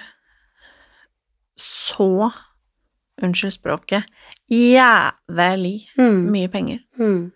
så 1.56 2.32
Unnskyld 3.16 3.54
språket 3.54 4.04
jævlig 4.52 5.86
Mm. 5.96 6.26
mye 6.30 6.48
penger 6.52 6.82
Mm. 6.98 7.32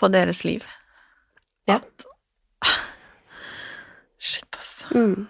på 0.00 0.08
deres 0.10 0.42
liv. 0.44 0.64
Ja. 1.68 1.80
Shit, 4.18 4.56
ass. 4.56 4.86
Mm. 4.90 5.28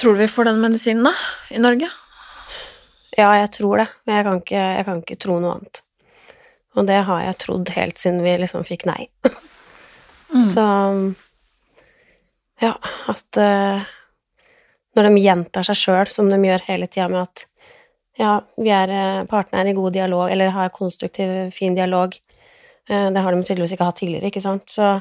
Tror 0.00 0.12
du 0.16 0.18
vi 0.18 0.28
får 0.28 0.44
den 0.44 0.60
medisinen, 0.60 1.04
da? 1.04 1.12
I 1.52 1.58
Norge? 1.60 1.90
Ja, 3.16 3.34
jeg 3.36 3.50
tror 3.52 3.82
det, 3.82 3.86
men 4.06 4.16
jeg 4.16 4.24
kan, 4.24 4.38
ikke, 4.40 4.60
jeg 4.78 4.84
kan 4.86 5.00
ikke 5.02 5.16
tro 5.20 5.34
noe 5.42 5.58
annet. 5.58 5.80
Og 6.78 6.86
det 6.88 7.00
har 7.04 7.24
jeg 7.26 7.38
trodd 7.42 7.72
helt 7.74 8.00
siden 8.00 8.22
vi 8.24 8.32
liksom 8.40 8.64
fikk 8.64 8.86
nei. 8.88 9.10
Så 10.52 10.64
ja, 12.62 12.72
at 13.12 13.40
uh, 13.40 13.90
når 14.96 15.08
de 15.10 15.22
gjentar 15.26 15.68
seg 15.68 15.80
sjøl, 15.82 16.08
som 16.12 16.32
de 16.32 16.38
gjør 16.48 16.64
hele 16.70 16.88
tida 16.88 17.10
med 17.12 17.26
at 17.26 17.44
ja, 18.20 18.34
vi 18.60 18.72
er 18.74 18.90
eh, 18.92 19.26
partene 19.28 19.62
er 19.62 19.70
i 19.70 19.76
god 19.76 19.94
dialog, 19.94 20.26
eller 20.28 20.50
har 20.52 20.72
konstruktiv, 20.74 21.52
fin 21.56 21.76
dialog. 21.76 22.16
uh, 22.88 23.08
det 23.12 23.20
har 23.20 23.36
de 23.36 23.44
tydeligvis 23.44 23.76
ikke 23.76 23.88
hatt 23.88 24.00
tidligere, 24.00 24.32
ikke 24.32 24.44
sant? 24.44 24.68
Så 24.68 24.96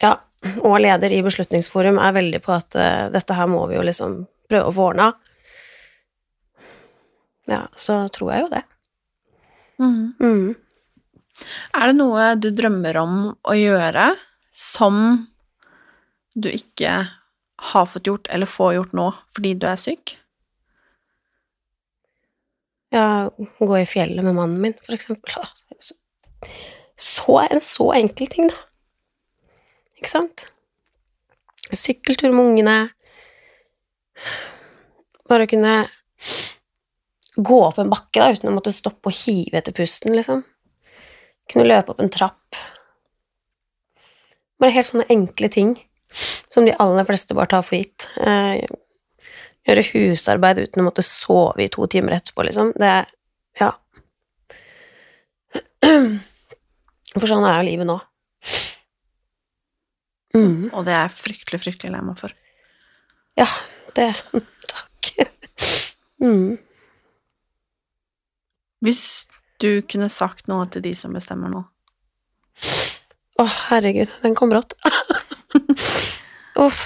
ja, 0.00 0.16
og 0.64 0.78
leder 0.80 1.12
i 1.12 1.22
Beslutningsforum 1.24 2.00
er 2.00 2.16
veldig 2.16 2.40
på 2.44 2.54
at 2.56 2.76
uh, 2.78 3.08
dette 3.12 3.36
her 3.36 3.48
må 3.50 3.66
vi 3.70 3.76
jo 3.76 3.84
liksom 3.84 4.22
prøve 4.50 4.70
å 4.70 4.74
få 4.74 4.88
ordna. 4.92 5.10
Ja, 7.50 7.64
så 7.74 8.02
tror 8.14 8.32
jeg 8.32 8.44
jo 8.44 8.50
det. 8.52 8.62
Mm. 9.80 10.54
Er 11.74 11.88
det 11.88 11.96
noe 11.96 12.34
du 12.36 12.50
drømmer 12.52 12.98
om 13.00 13.14
å 13.32 13.56
gjøre 13.56 14.12
som 14.52 15.26
du 16.36 16.50
ikke 16.52 16.92
har 17.70 17.86
fått 17.88 18.08
gjort 18.08 18.28
eller 18.32 18.48
får 18.48 18.74
gjort 18.76 18.96
nå 18.96 19.06
fordi 19.36 19.54
du 19.60 19.66
er 19.68 19.80
syk? 19.80 20.14
Ja, 22.90 23.30
gå 23.58 23.76
i 23.78 23.86
fjellet 23.86 24.24
med 24.26 24.34
mannen 24.34 24.60
min, 24.62 24.76
for 24.82 24.96
eksempel. 24.96 25.36
Så, 27.00 27.38
en 27.40 27.62
så 27.64 27.86
enkel 27.96 28.28
ting, 28.28 28.50
da. 28.50 28.58
Ikke 30.00 30.10
sant? 30.10 30.46
Sykkeltur 31.76 32.32
med 32.32 32.46
ungene. 32.48 32.76
Bare 35.28 35.46
kunne 35.46 35.74
gå 37.36 37.58
opp 37.62 37.78
en 37.78 37.92
bakke 37.92 38.20
da, 38.20 38.32
uten 38.34 38.50
å 38.50 38.56
måtte 38.56 38.72
stoppe 38.74 39.12
og 39.12 39.16
hive 39.16 39.60
etter 39.60 39.76
pusten, 39.76 40.16
liksom. 40.16 40.42
Kunne 41.50 41.68
løpe 41.68 41.92
opp 41.94 42.00
en 42.02 42.10
trapp. 42.12 42.58
Bare 44.60 44.74
helt 44.74 44.88
sånne 44.90 45.08
enkle 45.12 45.48
ting 45.52 45.76
som 46.50 46.66
de 46.66 46.74
aller 46.82 47.06
fleste 47.06 47.36
bare 47.38 47.52
tar 47.52 47.62
for 47.64 47.78
gitt. 47.78 48.08
Eh, 48.20 48.64
gjøre 49.68 49.86
husarbeid 49.92 50.64
uten 50.64 50.82
å 50.82 50.88
måtte 50.88 51.04
sove 51.06 51.64
i 51.64 51.70
to 51.72 51.86
timer 51.92 52.18
etterpå, 52.18 52.48
liksom. 52.48 52.74
Det 52.78 52.90
er 52.98 53.06
Ja. 53.60 53.72
For 57.18 57.26
sånn 57.26 57.42
er 57.42 57.56
jo 57.58 57.66
livet 57.66 57.88
nå. 57.88 57.96
Mm. 60.36 60.70
Og 60.70 60.84
det 60.86 60.94
er 60.94 61.04
jeg 61.06 61.16
fryktelig, 61.16 61.60
fryktelig 61.64 61.92
lei 61.94 62.02
meg 62.06 62.18
for. 62.20 62.34
Ja, 63.38 63.48
det 63.96 64.12
Takk. 64.72 65.12
Mm. 66.22 66.58
Hvis 68.84 69.26
du 69.60 69.82
kunne 69.88 70.08
sagt 70.12 70.48
noe 70.48 70.66
til 70.72 70.84
de 70.84 70.92
som 70.96 71.12
bestemmer 71.16 71.52
nå 71.52 71.62
Å, 73.40 73.46
herregud, 73.70 74.12
den 74.20 74.34
kom 74.36 74.52
brått. 74.52 74.74
Uff. 76.64 76.82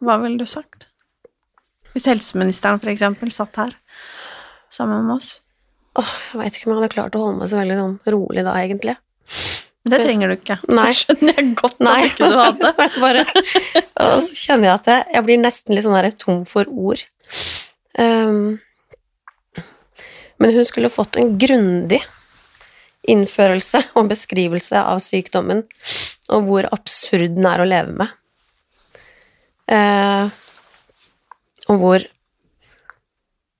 Hva 0.00 0.16
ville 0.22 0.40
du 0.40 0.48
sagt? 0.48 0.86
Hvis 1.92 2.06
helseministeren 2.08 2.80
for 2.80 2.88
eksempel 2.92 3.32
satt 3.34 3.58
her 3.60 3.74
sammen 4.72 5.04
med 5.04 5.18
oss. 5.18 5.42
Åh, 6.00 6.12
jeg 6.32 6.40
veit 6.40 6.56
ikke 6.56 6.68
om 6.68 6.72
jeg 6.72 6.80
hadde 6.80 6.94
klart 6.94 7.18
å 7.18 7.24
holde 7.24 7.42
meg 7.42 7.50
så 7.50 7.58
veldig 7.58 7.76
sånn 7.76 7.96
rolig 8.14 8.44
da, 8.46 8.54
egentlig. 8.62 8.94
Men 9.84 9.94
det 9.94 10.00
trenger 10.04 10.28
du 10.28 10.36
ikke. 10.36 10.58
Nei. 10.68 10.86
Det 10.90 10.98
skjønner 10.98 11.38
jeg 11.38 11.52
godt 11.56 11.78
Nei, 11.80 11.96
at 12.02 12.10
ikke 12.10 12.28
du 12.28 12.38
hadde. 12.40 12.72
bare, 13.04 13.24
og 14.04 14.16
så 14.26 14.36
kjenner 14.36 14.68
jeg 14.68 14.74
at 14.74 14.90
jeg, 14.92 15.04
jeg 15.16 15.26
blir 15.28 15.40
nesten 15.40 15.76
litt 15.76 15.86
sånn 15.86 15.96
der 15.96 16.10
tom 16.20 16.42
for 16.48 16.68
ord. 16.68 17.04
Um, 17.96 18.58
men 20.40 20.54
hun 20.56 20.66
skulle 20.68 20.92
fått 20.92 21.16
en 21.20 21.34
grundig 21.40 22.02
innførelse 23.08 23.80
og 23.96 24.10
beskrivelse 24.10 24.80
av 24.84 25.00
sykdommen, 25.04 25.64
og 26.28 26.46
hvor 26.48 26.68
absurd 26.68 27.38
den 27.38 27.48
er 27.48 27.62
å 27.62 27.68
leve 27.68 27.96
med. 28.02 28.16
Uh, 29.70 30.28
og 31.70 31.80
hvor 31.80 32.04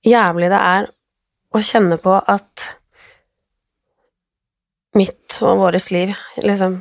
jævlig 0.04 0.50
det 0.52 0.60
er 0.60 0.88
å 1.50 1.62
kjenne 1.64 1.96
på 2.02 2.12
at 2.18 2.59
mitt 4.98 5.36
og 5.46 5.58
våres 5.60 5.90
liv 5.94 6.12
liksom 6.42 6.80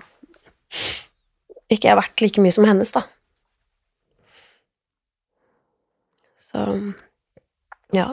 ikke 1.69 1.91
er 1.91 1.97
verdt 1.99 2.21
like 2.23 2.41
mye 2.41 2.53
som 2.55 2.65
hennes, 2.65 2.91
da. 2.95 3.03
Så 6.49 6.63
ja. 7.93 8.07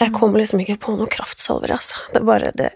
Jeg 0.00 0.12
kommer 0.16 0.40
liksom 0.40 0.62
ikke 0.62 0.78
på 0.80 0.94
noen 0.96 1.10
kraftsalver, 1.12 1.74
altså. 1.76 1.98
Det 2.14 2.20
er 2.22 2.28
bare 2.28 2.52
det 2.56 2.70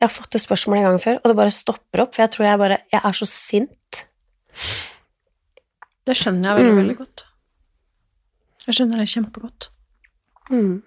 Jeg 0.00 0.06
har 0.08 0.12
fått 0.14 0.30
det 0.32 0.40
spørsmålet 0.40 0.80
en 0.80 0.86
gang 0.92 1.02
før, 1.02 1.18
og 1.20 1.26
det 1.28 1.36
bare 1.42 1.52
stopper 1.52 2.04
opp, 2.06 2.14
for 2.14 2.22
jeg 2.24 2.32
tror 2.36 2.46
jeg 2.48 2.60
bare 2.62 2.78
Jeg 2.92 3.02
er 3.04 3.18
så 3.18 3.26
sint. 3.28 4.04
Det 6.08 6.16
skjønner 6.16 6.48
jeg 6.48 6.56
veldig, 6.60 6.72
Mm. 6.72 6.78
veldig 6.80 6.96
godt. 7.02 7.24
Jeg 8.66 8.74
skjønner 8.78 8.98
det 9.02 9.08
kjempegodt. 9.10 9.68
Mm. 10.50 10.82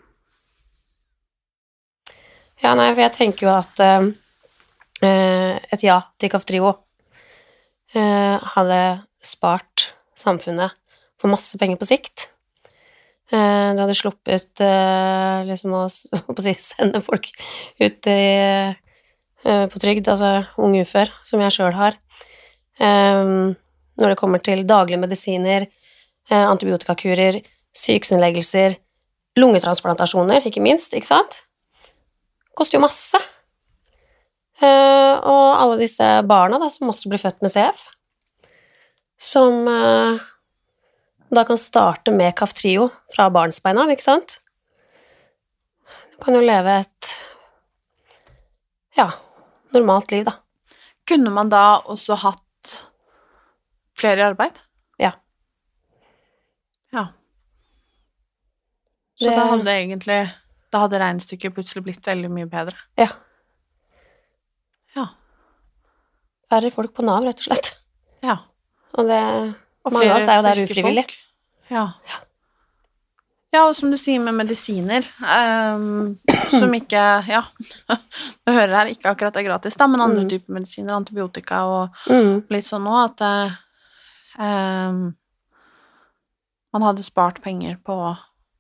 Ja, 2.64 2.78
nei, 2.80 2.94
for 2.94 3.04
jeg 3.04 3.12
tenker 3.12 3.44
jo 3.44 3.54
at 3.58 3.82
eh, 3.84 4.06
eh, 5.04 5.58
et 5.76 5.84
ja 5.84 5.98
til 6.16 6.32
Kaftrio 6.32 6.70
eh, 7.92 8.40
hadde 8.54 8.78
spart 9.20 9.90
samfunnet 10.16 10.72
for 11.20 11.32
masse 11.34 11.60
penger 11.60 11.82
på 11.82 11.90
sikt. 11.90 12.30
Eh, 13.34 13.68
du 13.76 13.82
hadde 13.84 13.98
sluppet 14.00 14.64
eh, 14.64 15.44
liksom 15.50 15.76
å 15.76 15.84
jeg 15.90 16.44
si, 16.48 16.56
sende 16.70 17.04
folk 17.04 17.28
ut 17.84 18.10
i, 18.12 18.18
eh, 19.44 19.66
på 19.68 19.84
trygd, 19.84 20.08
altså 20.08 20.34
ung 20.64 20.80
ufør, 20.80 21.12
som 21.28 21.44
jeg 21.44 21.58
sjøl 21.58 21.76
har. 21.76 22.00
Når 22.80 24.10
det 24.10 24.18
kommer 24.18 24.42
til 24.42 24.64
daglige 24.66 24.98
medisiner, 24.98 25.68
antibiotikakurer, 26.34 27.38
sykehusinnleggelser, 27.78 28.80
lungetransplantasjoner, 29.38 30.48
ikke 30.50 30.64
minst, 30.64 30.96
ikke 30.98 31.12
sant? 31.12 31.44
Koster 32.58 32.78
jo 32.78 32.84
masse. 32.86 33.20
Eh, 34.64 35.16
og 35.18 35.48
alle 35.58 35.80
disse 35.82 36.06
barna 36.30 36.60
da, 36.62 36.70
som 36.72 36.92
også 36.92 37.10
blir 37.12 37.22
født 37.22 37.42
med 37.44 37.52
CF, 37.52 37.82
som 39.20 39.66
eh, 39.68 40.22
da 41.34 41.44
kan 41.48 41.58
starte 41.60 42.14
med 42.14 42.36
Kaftrio 42.38 42.90
fra 43.16 43.30
barnsbeina 43.34 43.84
av, 43.88 43.92
ikke 43.96 44.06
sant? 44.06 44.38
Du 46.14 46.20
kan 46.24 46.38
jo 46.38 46.44
leve 46.46 46.78
et 46.84 47.14
ja, 48.96 49.10
normalt 49.74 50.14
liv, 50.14 50.24
da. 50.30 50.38
Kunne 51.10 51.34
man 51.34 51.50
da 51.52 51.80
også 51.90 52.16
hatt 52.22 52.76
flere 53.98 54.22
i 54.22 54.28
arbeid? 54.30 54.62
Ja. 55.02 55.16
Ja. 56.94 57.08
Så 59.18 59.30
Det- 59.30 59.36
da 59.36 59.50
hadde 59.50 59.74
egentlig 59.74 60.22
Da 60.74 60.82
hadde 60.82 60.98
regnestykket 61.02 61.54
plutselig 61.54 61.84
blitt 61.86 62.08
veldig 62.10 62.32
mye 62.34 62.48
bedre. 62.50 62.74
Ja. 62.98 63.10
Ja. 64.98 65.08
Færre 66.50 66.72
folk 66.74 66.94
på 66.98 67.06
Nav, 67.06 67.24
rett 67.28 67.42
og 67.44 67.50
slett. 67.52 67.74
Ja. 68.26 68.40
Og 68.98 69.10
det 69.10 69.22
Og 69.84 69.92
Mange 69.92 70.12
av 70.14 70.18
oss 70.22 70.28
er 70.32 70.38
jo 70.40 70.44
der 70.46 70.62
ufrivillig. 70.64 71.04
Ja. 71.70 71.88
Ja. 72.10 72.20
Ja, 73.54 73.62
og 73.68 73.76
som 73.78 73.92
du 73.94 73.98
sier 74.02 74.18
med 74.24 74.34
medisiner, 74.34 75.06
um, 75.22 76.16
som 76.50 76.72
ikke 76.74 77.02
Ja, 77.30 77.44
du 78.48 78.50
hører 78.50 78.74
her 78.80 78.90
ikke 78.90 79.12
akkurat 79.12 79.36
er 79.38 79.46
gratis, 79.46 79.78
da, 79.78 79.86
men 79.92 80.02
andre 80.02 80.24
Mm. 80.24 80.30
typer 80.32 80.56
medisiner, 80.58 80.96
antibiotika 80.96 81.60
og 81.70 82.00
mm, 82.10 82.48
litt 82.50 82.66
sånn 82.66 82.82
nå, 82.88 82.96
at 83.04 83.22
ehm, 84.40 85.04
man 86.74 86.82
hadde 86.88 87.06
spart 87.06 87.44
penger 87.46 87.78
på 87.86 88.00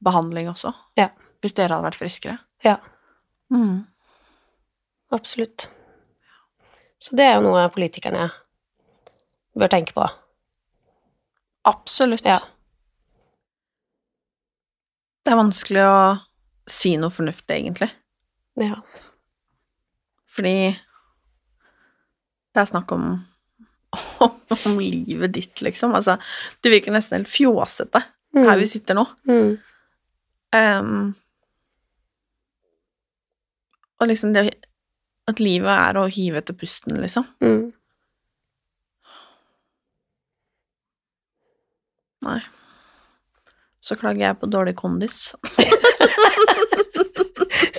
behandling 0.04 0.52
også. 0.52 0.76
Ja. 1.00 1.08
Hvis 1.44 1.54
dere 1.58 1.76
hadde 1.76 1.84
vært 1.90 2.00
friskere. 2.00 2.38
Ja. 2.64 2.78
Mm. 3.52 3.84
Absolutt. 5.14 5.68
Så 7.04 7.18
det 7.20 7.26
er 7.28 7.36
jo 7.38 7.50
noe 7.50 7.66
politikerne 7.74 8.30
bør 9.60 9.70
tenke 9.74 9.94
på. 9.98 10.06
Absolutt. 11.68 12.24
Ja. 12.26 12.40
Det 15.24 15.32
er 15.34 15.40
vanskelig 15.40 15.84
å 15.88 16.00
si 16.70 16.96
noe 17.00 17.12
fornuftig, 17.14 17.60
egentlig. 17.60 17.90
Ja. 18.60 18.80
Fordi 20.34 20.56
det 22.54 22.62
er 22.64 22.70
snakk 22.70 22.92
om, 22.96 23.06
om 24.24 24.80
livet 24.82 25.36
ditt, 25.36 25.62
liksom. 25.66 25.94
Altså, 25.98 26.16
det 26.64 26.72
virker 26.74 26.96
nesten 26.96 27.20
helt 27.22 27.32
fjåsete 27.32 28.06
Mm. 28.34 28.48
her 28.48 28.58
vi 28.58 28.66
sitter 28.66 28.96
nå. 28.98 29.04
Mm. 29.30 29.50
Ehm, 30.58 31.02
og 34.04 34.12
liksom 34.12 34.36
det 34.36 34.52
At 35.32 35.40
livet 35.40 35.72
er 35.72 35.96
å 35.96 36.12
hive 36.12 36.42
etter 36.42 36.52
pusten, 36.60 36.98
liksom. 37.00 37.24
Mm. 37.40 37.72
Nei. 42.28 42.42
Så 43.84 43.96
klager 44.00 44.24
jeg 44.26 44.40
på 44.42 44.48
dårlig 44.52 44.76
kondis. 44.76 45.32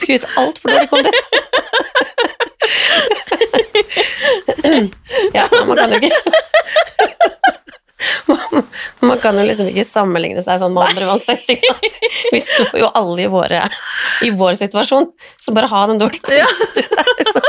Skryt 0.01 0.25
altfor 0.41 0.69
dårlig 0.73 0.89
kondis. 0.89 1.29
ja, 5.37 5.45
man 5.69 5.77
kan 5.77 5.93
jo 5.93 6.01
ikke 6.01 6.17
man, 8.31 8.65
man 9.09 9.19
kan 9.23 9.39
jo 9.39 9.45
liksom 9.49 9.69
ikke 9.71 9.85
sammenligne 9.89 10.43
seg 10.45 10.61
sånn 10.63 10.75
med 10.77 10.85
andre 10.91 11.09
uansett? 11.11 11.47
Vi 12.33 12.41
står 12.43 12.79
jo 12.83 12.89
alle 12.95 13.25
i, 13.25 13.31
våre, 13.33 13.63
i 14.27 14.31
vår 14.35 14.57
situasjon, 14.61 15.09
så 15.41 15.55
bare 15.57 15.71
ha 15.73 15.85
den 15.91 16.01
dårlige 16.03 16.25
kondisen. 16.27 16.91
Liksom. 17.21 17.43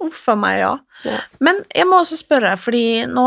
Uff 0.00 0.22
a 0.28 0.34
meg, 0.38 0.58
ja. 0.60 0.72
Ja. 1.06 1.18
Men 1.40 1.62
jeg 1.72 1.86
må 1.88 2.00
også 2.02 2.18
spørre, 2.20 2.54
fordi 2.60 3.04
nå 3.08 3.24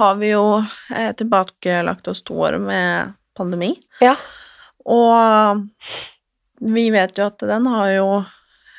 har 0.00 0.16
vi 0.20 0.32
jo 0.34 0.44
eh, 0.92 1.12
tilbakelagt 1.16 2.10
oss 2.12 2.22
to 2.26 2.36
år 2.48 2.58
med 2.60 3.14
pandemi, 3.38 3.72
Ja. 4.02 4.16
og 4.84 5.62
vi 6.60 6.88
vet 6.92 7.16
jo 7.16 7.28
at 7.30 7.40
den 7.48 7.68
har 7.72 7.92
jo 7.94 8.08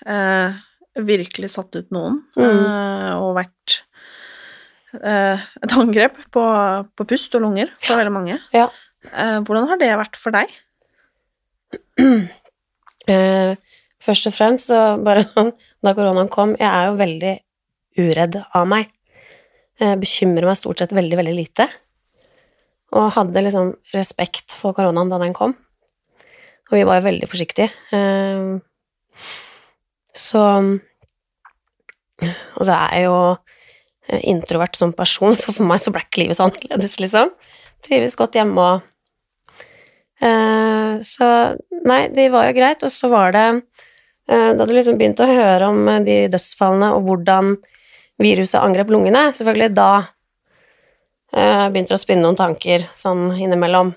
eh, 0.06 0.60
virkelig 1.02 1.50
satt 1.56 1.76
ut 1.80 1.90
noen, 1.96 2.20
Mm. 2.36 2.44
eh, 2.44 3.14
og 3.18 3.36
vært 3.40 3.80
eh, 5.00 5.44
et 5.64 5.76
angrep 5.78 6.18
på, 6.34 6.44
på 6.98 7.08
pust 7.08 7.36
og 7.38 7.46
lunger 7.46 7.72
for 7.86 8.00
veldig 8.00 8.14
mange. 8.14 8.40
Ja. 8.56 8.68
Eh, 9.12 9.40
hvordan 9.46 9.70
har 9.72 9.82
det 9.82 9.92
vært 10.00 10.20
for 10.20 10.36
deg? 10.36 10.52
Eh, 13.10 13.56
først 13.98 14.28
og 14.30 14.34
fremst 14.36 14.70
så 14.70 14.78
bare 15.02 15.24
da 15.84 15.94
koronaen 15.98 16.28
kom, 16.30 16.52
jeg 16.54 16.70
er 16.70 16.92
jo 16.92 17.00
veldig 17.00 17.32
uredd 17.98 18.36
av 18.54 18.68
meg. 18.70 18.92
Jeg 19.82 19.98
bekymrer 20.04 20.46
meg 20.46 20.60
stort 20.60 20.84
sett 20.84 20.94
veldig, 20.94 21.18
veldig 21.18 21.34
lite. 21.34 21.66
Og 22.94 23.10
hadde 23.16 23.42
liksom 23.42 23.72
respekt 23.96 24.54
for 24.54 24.78
koronaen 24.78 25.10
da 25.10 25.18
den 25.24 25.34
kom. 25.34 25.56
Og 26.70 26.78
vi 26.78 26.86
var 26.88 27.00
jo 27.00 27.08
veldig 27.10 27.32
forsiktige. 27.32 27.74
Eh, 27.92 28.62
så 30.14 30.44
Og 32.22 32.66
så 32.68 32.76
er 32.76 32.90
jeg 32.94 33.08
jo 33.08 33.18
eh, 33.32 33.61
introvert 34.24 34.76
som 34.76 34.94
person, 34.94 35.36
så 35.42 35.54
for 35.54 35.68
meg 35.70 35.82
så 35.84 35.92
ble 35.94 36.02
ikke 36.06 36.24
livet 36.24 36.38
så 36.40 36.48
annerledes, 36.50 37.00
liksom. 37.04 37.34
Trives 37.86 38.18
godt 38.20 38.38
hjemme 38.40 38.62
og 38.70 38.88
Eh, 40.22 41.00
Så 41.02 41.28
nei, 41.90 42.04
det 42.14 42.28
var 42.30 42.46
jo 42.46 42.54
greit. 42.54 42.84
Og 42.86 42.92
så 42.94 43.10
var 43.10 43.32
det 43.34 43.46
eh, 44.30 44.52
Da 44.54 44.68
du 44.70 44.74
liksom 44.76 45.00
begynte 45.00 45.26
å 45.26 45.32
høre 45.34 45.70
om 45.72 45.80
eh, 45.90 46.04
de 46.06 46.18
dødsfallene 46.30 46.92
og 46.94 47.08
hvordan 47.08 47.56
viruset 48.22 48.62
angrep 48.62 48.92
lungene, 48.94 49.32
selvfølgelig 49.34 49.72
da 49.74 49.88
eh, 51.34 51.66
begynte 51.74 51.98
å 51.98 52.02
spinne 52.04 52.22
noen 52.28 52.38
tanker 52.38 52.86
sånn 52.94 53.32
innimellom. 53.34 53.96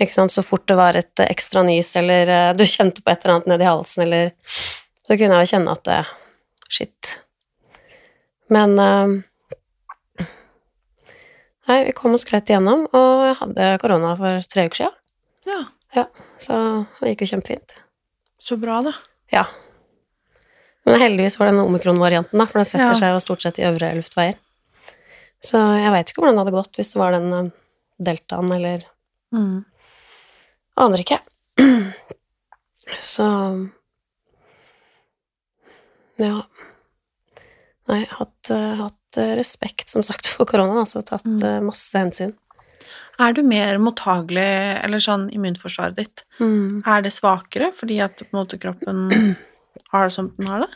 Ikke 0.00 0.16
sant, 0.16 0.32
så 0.32 0.40
fort 0.40 0.64
det 0.72 0.78
var 0.80 0.96
et 0.96 1.20
eh, 1.20 1.28
ekstra 1.28 1.60
nys, 1.68 1.92
eller 2.00 2.32
eh, 2.32 2.54
du 2.56 2.64
kjente 2.64 3.04
på 3.04 3.12
et 3.12 3.20
eller 3.20 3.34
annet 3.36 3.52
nedi 3.52 3.68
halsen, 3.68 4.06
eller 4.06 4.32
Så 5.04 5.20
kunne 5.20 5.36
jeg 5.36 5.44
jo 5.44 5.52
kjenne 5.52 5.76
at. 5.76 6.14
Shit. 6.72 7.12
Men 8.52 8.78
uh, 8.78 9.16
Nei, 11.66 11.80
vi 11.88 11.92
kom 11.98 12.14
oss 12.14 12.22
greit 12.28 12.46
igjennom, 12.46 12.84
og 12.94 13.22
jeg 13.26 13.36
hadde 13.40 13.64
korona 13.82 14.12
for 14.18 14.44
tre 14.46 14.68
uker 14.68 14.78
siden. 14.84 14.92
Ja, 15.50 15.56
ja. 15.96 16.04
Så 16.38 16.54
det 17.00 17.10
gikk 17.16 17.24
jo 17.24 17.30
kjempefint. 17.32 17.74
så 18.46 18.54
bra, 18.62 18.76
da. 18.86 18.92
Ja. 19.34 19.42
Men 20.86 21.00
heldigvis 21.02 21.34
var 21.40 21.48
det 21.50 21.56
den 21.56 21.64
omikron-varianten, 21.66 22.38
da, 22.38 22.46
for 22.46 22.60
den 22.62 22.68
setter 22.70 22.92
Ja. 22.92 22.98
seg 23.00 23.10
jo 23.16 23.22
stort 23.24 23.42
sett 23.42 23.58
i 23.58 23.64
øvre 23.66 23.88
luftveier. 23.98 24.36
Så 25.42 25.58
jeg 25.82 25.90
veit 25.90 26.12
ikke 26.12 26.22
hvordan 26.22 26.36
det 26.38 26.44
hadde 26.44 26.54
gått 26.54 26.78
hvis 26.78 26.92
det 26.94 27.00
var 27.02 27.16
den 27.16 27.32
eh, 27.34 27.50
deltaen, 27.98 28.52
eller 28.54 28.84
Mm. 29.34 29.64
Aner 30.78 31.02
ikke. 31.02 31.18
Så 33.02 33.26
Ja. 36.22 36.44
Nei, 37.88 38.02
hatt, 38.10 38.50
eh, 38.50 38.74
hatt 38.80 39.18
eh, 39.20 39.34
respekt, 39.38 39.88
som 39.92 40.02
sagt, 40.02 40.26
for 40.32 40.48
koronaen, 40.48 40.82
altså. 40.82 41.02
Tatt 41.06 41.24
Mm. 41.24 41.42
eh, 41.44 41.60
masse 41.60 41.94
hensyn. 41.98 42.34
Er 43.18 43.32
du 43.32 43.42
mer 43.42 43.78
mottagelig, 43.78 44.44
eller 44.84 44.98
sånn 45.00 45.30
immunforsvaret 45.32 45.96
ditt, 45.96 46.24
er 46.40 47.00
det 47.02 47.12
svakere 47.16 47.70
fordi 47.72 47.96
at 48.04 48.18
på 48.18 48.28
en 48.34 48.44
måte 48.44 48.58
kroppen 48.60 49.06
har 49.92 50.04
det 50.04 50.12
som 50.12 50.28
den 50.36 50.46
har 50.50 50.60
det? 50.66 50.68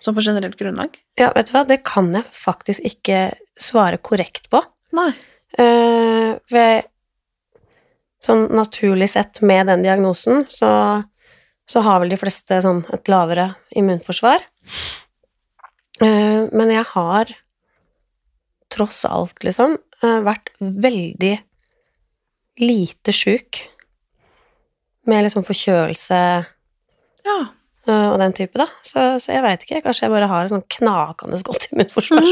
Sånn 0.00 0.16
på 0.16 0.24
generelt 0.24 0.56
grunnlag? 0.56 0.96
Ja, 1.18 1.28
vet 1.36 1.50
du 1.50 1.52
hva, 1.52 1.66
det 1.68 1.82
kan 1.84 2.08
jeg 2.14 2.24
faktisk 2.32 2.80
ikke 2.88 3.34
svare 3.60 3.98
korrekt 4.00 4.48
på. 4.48 4.62
Nei. 4.96 5.10
Uh, 5.58 6.38
ved, 6.48 6.86
sånn 8.24 8.46
naturlig 8.56 9.10
sett 9.12 9.42
med 9.44 9.66
den 9.68 9.82
diagnosen, 9.84 10.46
så, 10.48 10.70
så 11.68 11.82
har 11.84 12.00
vel 12.00 12.14
de 12.14 12.16
fleste 12.16 12.62
sånn 12.64 12.80
et 12.96 13.12
lavere 13.12 13.50
immunforsvar. 13.76 14.40
Eh, 16.00 16.46
men 16.56 16.70
jeg 16.72 16.84
har 16.94 17.30
tross 18.72 19.02
alt, 19.08 19.38
liksom, 19.44 19.76
eh, 20.02 20.20
vært 20.24 20.52
veldig 20.60 21.34
lite 22.60 23.12
sjuk. 23.16 23.62
Med 25.08 25.24
liksom 25.24 25.44
forkjølelse 25.46 26.20
Ja. 27.26 27.38
eh, 27.88 28.06
og 28.12 28.18
den 28.20 28.32
type, 28.36 28.54
da. 28.60 28.66
Så, 28.84 29.16
så 29.18 29.32
jeg 29.34 29.42
veit 29.42 29.64
ikke. 29.66 29.82
Kanskje 29.84 30.06
jeg 30.06 30.12
bare 30.14 30.28
har 30.30 30.44
et 30.46 30.52
sånn 30.52 30.64
knakende 30.76 31.40
godt 31.46 31.68
immunforsvar. 31.72 32.22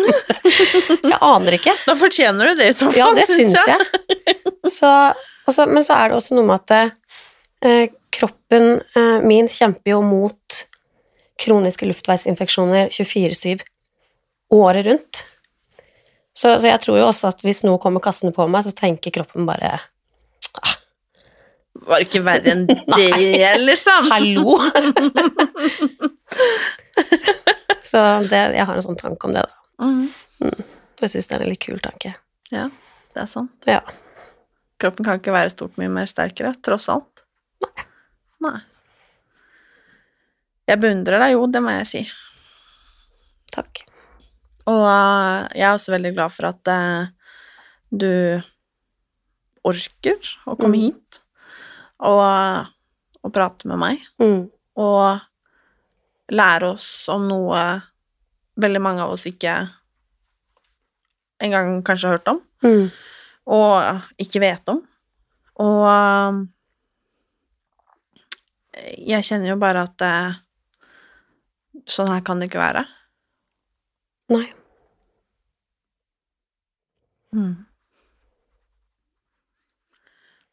Jeg 1.08 1.18
aner 1.20 1.56
ikke. 1.58 1.74
Da 1.86 1.94
fortjener 1.98 2.50
du 2.52 2.60
det 2.60 2.68
i 2.70 2.76
så 2.76 2.90
fall, 2.92 2.98
Ja, 3.00 3.08
det 3.16 3.24
syns 3.28 3.54
syns 3.56 3.68
jeg. 3.68 4.36
Så, 4.68 4.90
også, 5.48 5.66
men 5.70 5.84
så 5.86 5.96
er 5.96 6.10
det 6.12 6.18
også 6.18 6.36
noe 6.36 6.46
med 6.50 6.60
at 6.60 6.92
eh, 7.64 7.88
kroppen 8.14 8.76
eh, 8.96 9.18
min 9.24 9.48
kjemper 9.50 9.94
jo 9.96 10.02
mot 10.04 10.58
kroniske 11.38 11.86
luftveisinfeksjoner 11.88 12.90
24-7 12.94 13.62
året 14.54 14.86
rundt. 14.86 15.24
Så, 16.32 16.58
så 16.58 16.70
jeg 16.70 16.80
tror 16.84 16.98
jo 17.00 17.06
også 17.08 17.30
at 17.32 17.42
hvis 17.42 17.64
noe 17.66 17.80
kommer 17.82 18.02
kastende 18.02 18.34
på 18.36 18.46
meg, 18.50 18.62
så 18.66 18.74
tenker 18.76 19.14
kroppen 19.14 19.46
bare 19.48 19.76
ah. 20.58 20.74
Var 21.88 22.02
det 22.02 22.08
ikke 22.08 22.22
verre 22.26 22.52
enn 22.52 22.64
det, 22.98 23.52
liksom. 23.62 24.10
Hallo! 24.10 24.56
så 27.90 28.02
det, 28.26 28.42
jeg 28.58 28.66
har 28.70 28.74
en 28.74 28.86
sånn 28.86 28.98
tanke 28.98 29.30
om 29.30 29.36
det, 29.36 29.46
da. 29.46 29.86
Mhm. 29.86 30.64
Jeg 30.98 31.12
syns 31.12 31.28
det 31.30 31.36
er 31.36 31.42
en 31.44 31.52
litt 31.52 31.62
kul 31.62 31.78
tanke. 31.82 32.10
Ja, 32.50 32.64
det 33.14 33.22
er 33.22 33.28
sant. 33.30 33.54
Ja. 33.70 33.82
Kroppen 34.82 35.06
kan 35.06 35.20
ikke 35.20 35.34
være 35.34 35.52
stort 35.54 35.78
mye 35.78 35.90
mer 35.92 36.10
sterkere, 36.10 36.54
tross 36.66 36.88
alt. 36.90 37.22
Nei. 37.62 37.86
Nei. 38.46 38.58
Jeg 40.68 40.80
beundrer 40.82 41.22
deg 41.22 41.32
jo, 41.32 41.46
det 41.48 41.62
må 41.64 41.72
jeg 41.78 41.86
si. 41.88 42.02
Takk. 43.54 43.84
Og 44.68 44.82
eh, 44.84 45.46
jeg 45.56 45.64
er 45.64 45.72
også 45.78 45.94
veldig 45.94 46.12
glad 46.16 46.34
for 46.34 46.50
at 46.50 46.68
eh, 46.68 47.06
du 47.88 48.10
orker 49.68 50.18
å 50.46 50.56
komme 50.60 50.76
Mm. 50.76 50.82
hit 50.84 51.20
og, 52.04 52.20
eh, 52.20 52.68
og 53.24 53.32
prate 53.34 53.66
med 53.70 53.80
meg. 53.80 54.04
Mm. 54.20 54.42
Og 54.78 55.20
lære 56.36 56.68
oss 56.74 57.08
om 57.08 57.24
noe 57.30 57.62
veldig 58.60 58.82
mange 58.84 59.02
av 59.06 59.14
oss 59.16 59.24
ikke 59.30 59.56
engang 61.40 61.78
kanskje 61.86 62.08
har 62.10 62.18
hørt 62.18 62.28
om, 62.34 62.42
Mm. 62.62 62.90
og 63.46 64.02
ikke 64.20 64.40
vet 64.42 64.68
om. 64.68 64.82
Og 65.58 66.46
jeg 68.98 69.24
kjenner 69.26 69.48
jo 69.52 69.56
bare 69.56 69.82
at 69.88 70.04
sånn 71.92 72.12
her 72.12 72.22
kan 72.26 72.40
det 72.40 72.50
ikke 72.50 72.62
være. 72.62 72.84
Nei. 74.32 74.44
Mm. 77.34 77.54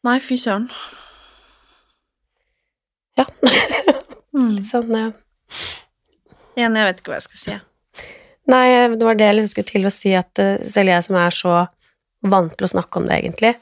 Nei, 0.06 0.18
fy 0.22 0.38
søren. 0.40 0.68
Ja. 3.16 3.24
Mm. 4.36 4.50
Litt 4.58 4.68
sånn 4.68 4.92
eh, 4.92 5.12
Igjen, 6.56 6.74
jeg 6.76 6.88
vet 6.88 6.98
ikke 7.00 7.12
hva 7.12 7.16
jeg 7.16 7.24
skal 7.24 7.40
si. 7.40 7.54
Nei, 8.52 8.66
det 8.92 9.06
var 9.06 9.16
det 9.18 9.26
jeg 9.30 9.36
liksom 9.38 9.52
skulle 9.54 9.70
til 9.70 9.88
å 9.88 9.92
si, 9.94 10.12
at 10.16 10.42
eh, 10.42 10.60
selv 10.68 10.92
jeg 10.92 11.06
som 11.06 11.16
er 11.20 11.34
så 11.34 11.54
vant 12.26 12.52
til 12.52 12.66
å 12.66 12.70
snakke 12.70 13.00
om 13.00 13.08
det, 13.08 13.18
egentlig, 13.22 13.54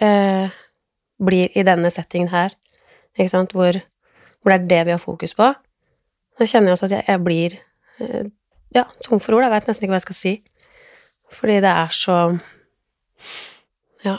eh, 0.00 0.56
blir 1.20 1.52
i 1.52 1.64
denne 1.66 1.92
settingen 1.92 2.32
her, 2.32 2.56
ikke 3.16 3.32
sant, 3.32 3.52
hvor, 3.56 3.76
hvor 4.40 4.52
det 4.52 4.58
er 4.58 4.70
det 4.72 4.80
vi 4.88 4.94
har 4.96 5.02
fokus 5.02 5.36
på, 5.36 5.50
så 6.40 6.46
kjenner 6.48 6.70
jeg 6.72 6.78
også 6.78 6.88
at 6.88 6.94
jeg, 6.96 7.04
jeg 7.10 7.20
blir 7.26 7.56
eh, 8.00 8.30
ja, 8.72 8.86
tom 9.04 9.20
for 9.20 9.36
ord. 9.36 9.44
Jeg 9.44 9.52
vet 9.52 9.66
nesten 9.68 9.84
ikke 9.84 9.92
hva 9.92 9.98
jeg 10.00 10.06
skal 10.08 10.16
si. 10.16 10.32
Fordi 11.36 11.58
det 11.60 11.70
er 11.76 11.92
så 11.94 12.16
Ja. 14.04 14.16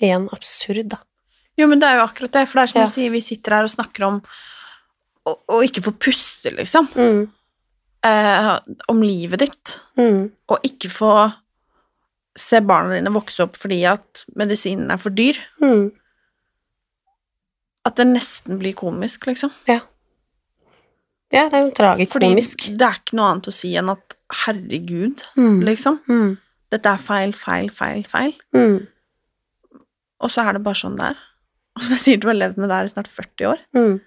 Igjen 0.00 0.30
absurd, 0.32 0.88
da. 0.94 1.02
Jo, 1.60 1.66
men 1.68 1.82
det 1.82 1.90
er 1.90 1.98
jo 1.98 2.06
akkurat 2.06 2.32
det, 2.38 2.46
for 2.48 2.56
det 2.56 2.62
er 2.62 2.70
som 2.72 2.80
Ja. 2.80 2.86
jeg 2.86 2.94
sier, 2.94 3.10
vi 3.12 3.20
sitter 3.20 3.52
her 3.58 3.66
og 3.68 3.74
snakker 3.74 4.06
om 4.06 4.22
å, 5.28 5.34
å 5.52 5.58
ikke 5.66 5.82
få 5.84 5.92
puste, 6.00 6.54
liksom. 6.56 6.88
Mm. 6.96 7.26
Eh, 8.08 8.58
om 8.88 9.02
livet 9.04 9.42
ditt. 9.44 9.74
Mm. 10.00 10.30
Og 10.48 10.64
ikke 10.64 10.88
få 10.88 11.12
se 12.38 12.60
barna 12.64 12.94
dine 12.96 13.12
vokse 13.12 13.42
opp 13.44 13.58
fordi 13.60 13.82
at 13.90 14.22
medisinen 14.38 14.88
er 14.94 14.96
for 15.02 15.12
dyr. 15.12 15.36
Mm. 15.60 15.90
At 17.84 17.96
det 18.00 18.06
nesten 18.08 18.56
blir 18.60 18.72
komisk, 18.78 19.26
liksom. 19.28 19.52
Ja. 19.68 19.82
Ja, 21.32 21.44
det 21.48 21.54
er 21.60 21.64
jo 21.66 21.72
tragikomisk. 21.78 22.64
Fordi 22.66 22.76
det 22.80 22.86
er 22.88 22.96
ikke 22.98 23.16
noe 23.18 23.28
annet 23.30 23.48
å 23.50 23.54
si 23.54 23.72
enn 23.78 23.90
at 23.92 24.16
herregud, 24.44 25.22
Mm. 25.38 25.60
liksom. 25.66 26.00
Mm. 26.08 26.38
Dette 26.70 26.86
er 26.90 26.96
feil, 27.02 27.32
feil, 27.32 27.70
feil, 27.70 28.04
feil. 28.10 28.34
Mm. 28.54 28.86
Og 30.20 30.30
så 30.30 30.42
er 30.46 30.52
det 30.58 30.62
bare 30.64 30.74
sånn 30.78 30.96
det 30.98 31.06
er. 31.12 31.16
Og 31.76 31.82
som 31.82 31.92
jeg 31.94 32.00
sier, 32.02 32.16
du 32.20 32.26
har 32.28 32.34
levd 32.34 32.56
med 32.58 32.68
det 32.68 32.76
her 32.76 32.84
i 32.84 32.92
snart 32.92 33.08
40 33.08 33.46
år. 33.46 33.58
Mm. 33.74 34.00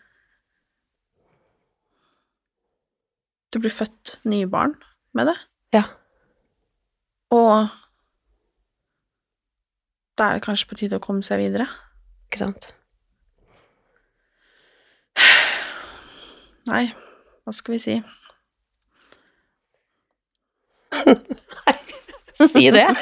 Du 3.54 3.60
blir 3.60 3.72
født 3.72 4.18
nye 4.26 4.48
barn 4.50 4.76
med 5.14 5.28
det. 5.28 5.36
Ja. 5.74 5.84
Og 7.32 7.70
da 10.18 10.24
er 10.30 10.34
det 10.40 10.44
kanskje 10.46 10.68
på 10.70 10.78
tide 10.78 10.98
å 11.00 11.04
komme 11.04 11.24
seg 11.26 11.40
videre. 11.40 11.68
Ikke 12.30 12.40
sant? 12.44 12.72
Nei, 16.68 16.86
hva 17.44 17.54
skal 17.54 17.74
vi 17.76 17.80
si? 17.84 17.96
Nei, 20.94 21.76
Si 22.50 22.64
det. 22.74 22.88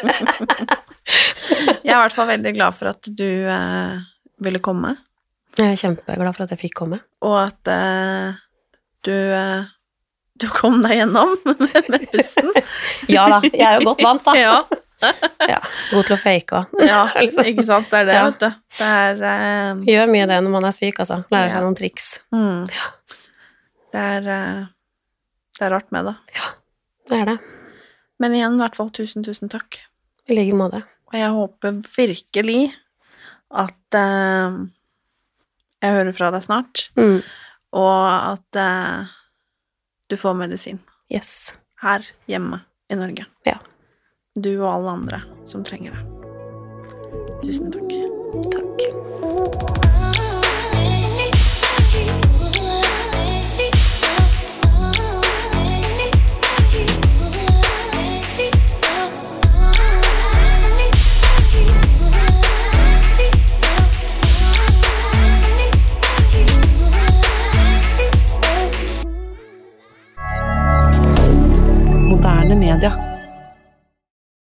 Jeg 1.81 1.91
er 1.91 1.95
i 1.95 2.01
hvert 2.03 2.15
fall 2.15 2.29
veldig 2.29 2.51
glad 2.55 2.75
for 2.77 2.91
at 2.91 3.07
du 3.17 3.27
eh, 3.49 3.95
ville 4.43 4.59
komme, 4.63 4.95
Jeg 5.57 5.73
er 5.73 5.79
kjempeglad 5.79 6.35
for 6.35 6.45
at 6.45 6.51
jeg 6.53 6.59
fikk 6.61 6.75
komme. 6.83 6.99
og 7.25 7.37
at 7.45 7.71
eh, 7.71 8.37
du 9.07 9.11
eh, 9.15 9.63
du 10.41 10.47
kom 10.49 10.79
deg 10.81 10.95
gjennom 11.01 11.35
med 11.45 12.05
pusten. 12.13 12.47
Ja 13.11 13.27
da, 13.29 13.41
jeg 13.45 13.61
er 13.67 13.79
jo 13.79 13.89
godt 13.91 14.01
vant, 14.07 14.23
da. 14.25 14.33
Ja, 14.39 14.55
Ja, 15.49 15.57
god 15.91 16.05
til 16.07 16.13
å 16.15 16.19
fake 16.21 16.59
òg. 16.59 16.81
ja, 16.85 17.01
ikke 17.25 17.63
sant? 17.65 17.87
Det 17.89 17.99
er 18.03 18.05
det, 18.09 18.15
Ja. 18.19 18.23
vet 18.29 18.39
du. 18.43 18.49
Det 18.77 18.87
er 18.87 19.23
eh, 19.31 19.83
Gjør 19.95 20.11
mye 20.13 20.27
det 20.29 20.37
når 20.45 20.53
man 20.59 20.67
er 20.69 20.75
syk, 20.77 20.99
altså. 21.03 21.17
Lærer 21.33 21.49
Ja. 21.49 21.55
seg 21.59 21.65
noen 21.65 21.77
triks. 21.79 22.09
mm. 22.35 22.59
Det 23.91 23.99
er 24.01 24.27
eh, 24.31 24.65
Det 25.57 25.65
er 25.67 25.73
rart 25.75 25.91
med 25.91 26.05
det. 26.09 26.15
Det 27.09 27.17
er 27.19 27.25
det. 27.33 27.37
Men 28.21 28.33
igjen, 28.37 28.55
i 28.55 28.61
hvert 28.63 28.75
fall 28.77 28.89
tusen, 28.93 29.23
tusen 29.25 29.49
takk. 29.51 29.79
I 30.29 30.35
like 30.37 30.55
måte. 30.55 30.83
Og 31.11 31.17
jeg 31.17 31.31
håper 31.35 31.79
virkelig 31.97 32.59
at 33.51 33.97
eh, 33.97 34.59
jeg 35.81 35.95
hører 35.97 36.13
fra 36.15 36.29
deg 36.31 36.43
snart, 36.45 36.85
Mm. 36.95 37.19
og 37.73 38.05
at 38.37 38.55
eh, 38.61 39.11
du 40.09 40.15
får 40.15 40.37
medisin 40.39 40.79
Yes. 41.11 41.55
her 41.81 42.05
hjemme 42.29 42.61
i 42.89 42.95
Norge. 42.95 43.25
Ja. 43.45 43.57
Du 44.39 44.53
og 44.61 44.69
alle 44.71 44.89
andre 44.95 45.21
som 45.45 45.63
trenger 45.67 45.91
det. 45.97 46.05
Tusen 47.43 47.71
takk. 47.73 47.91
Takk. 48.53 49.80
moyen 72.71 73.10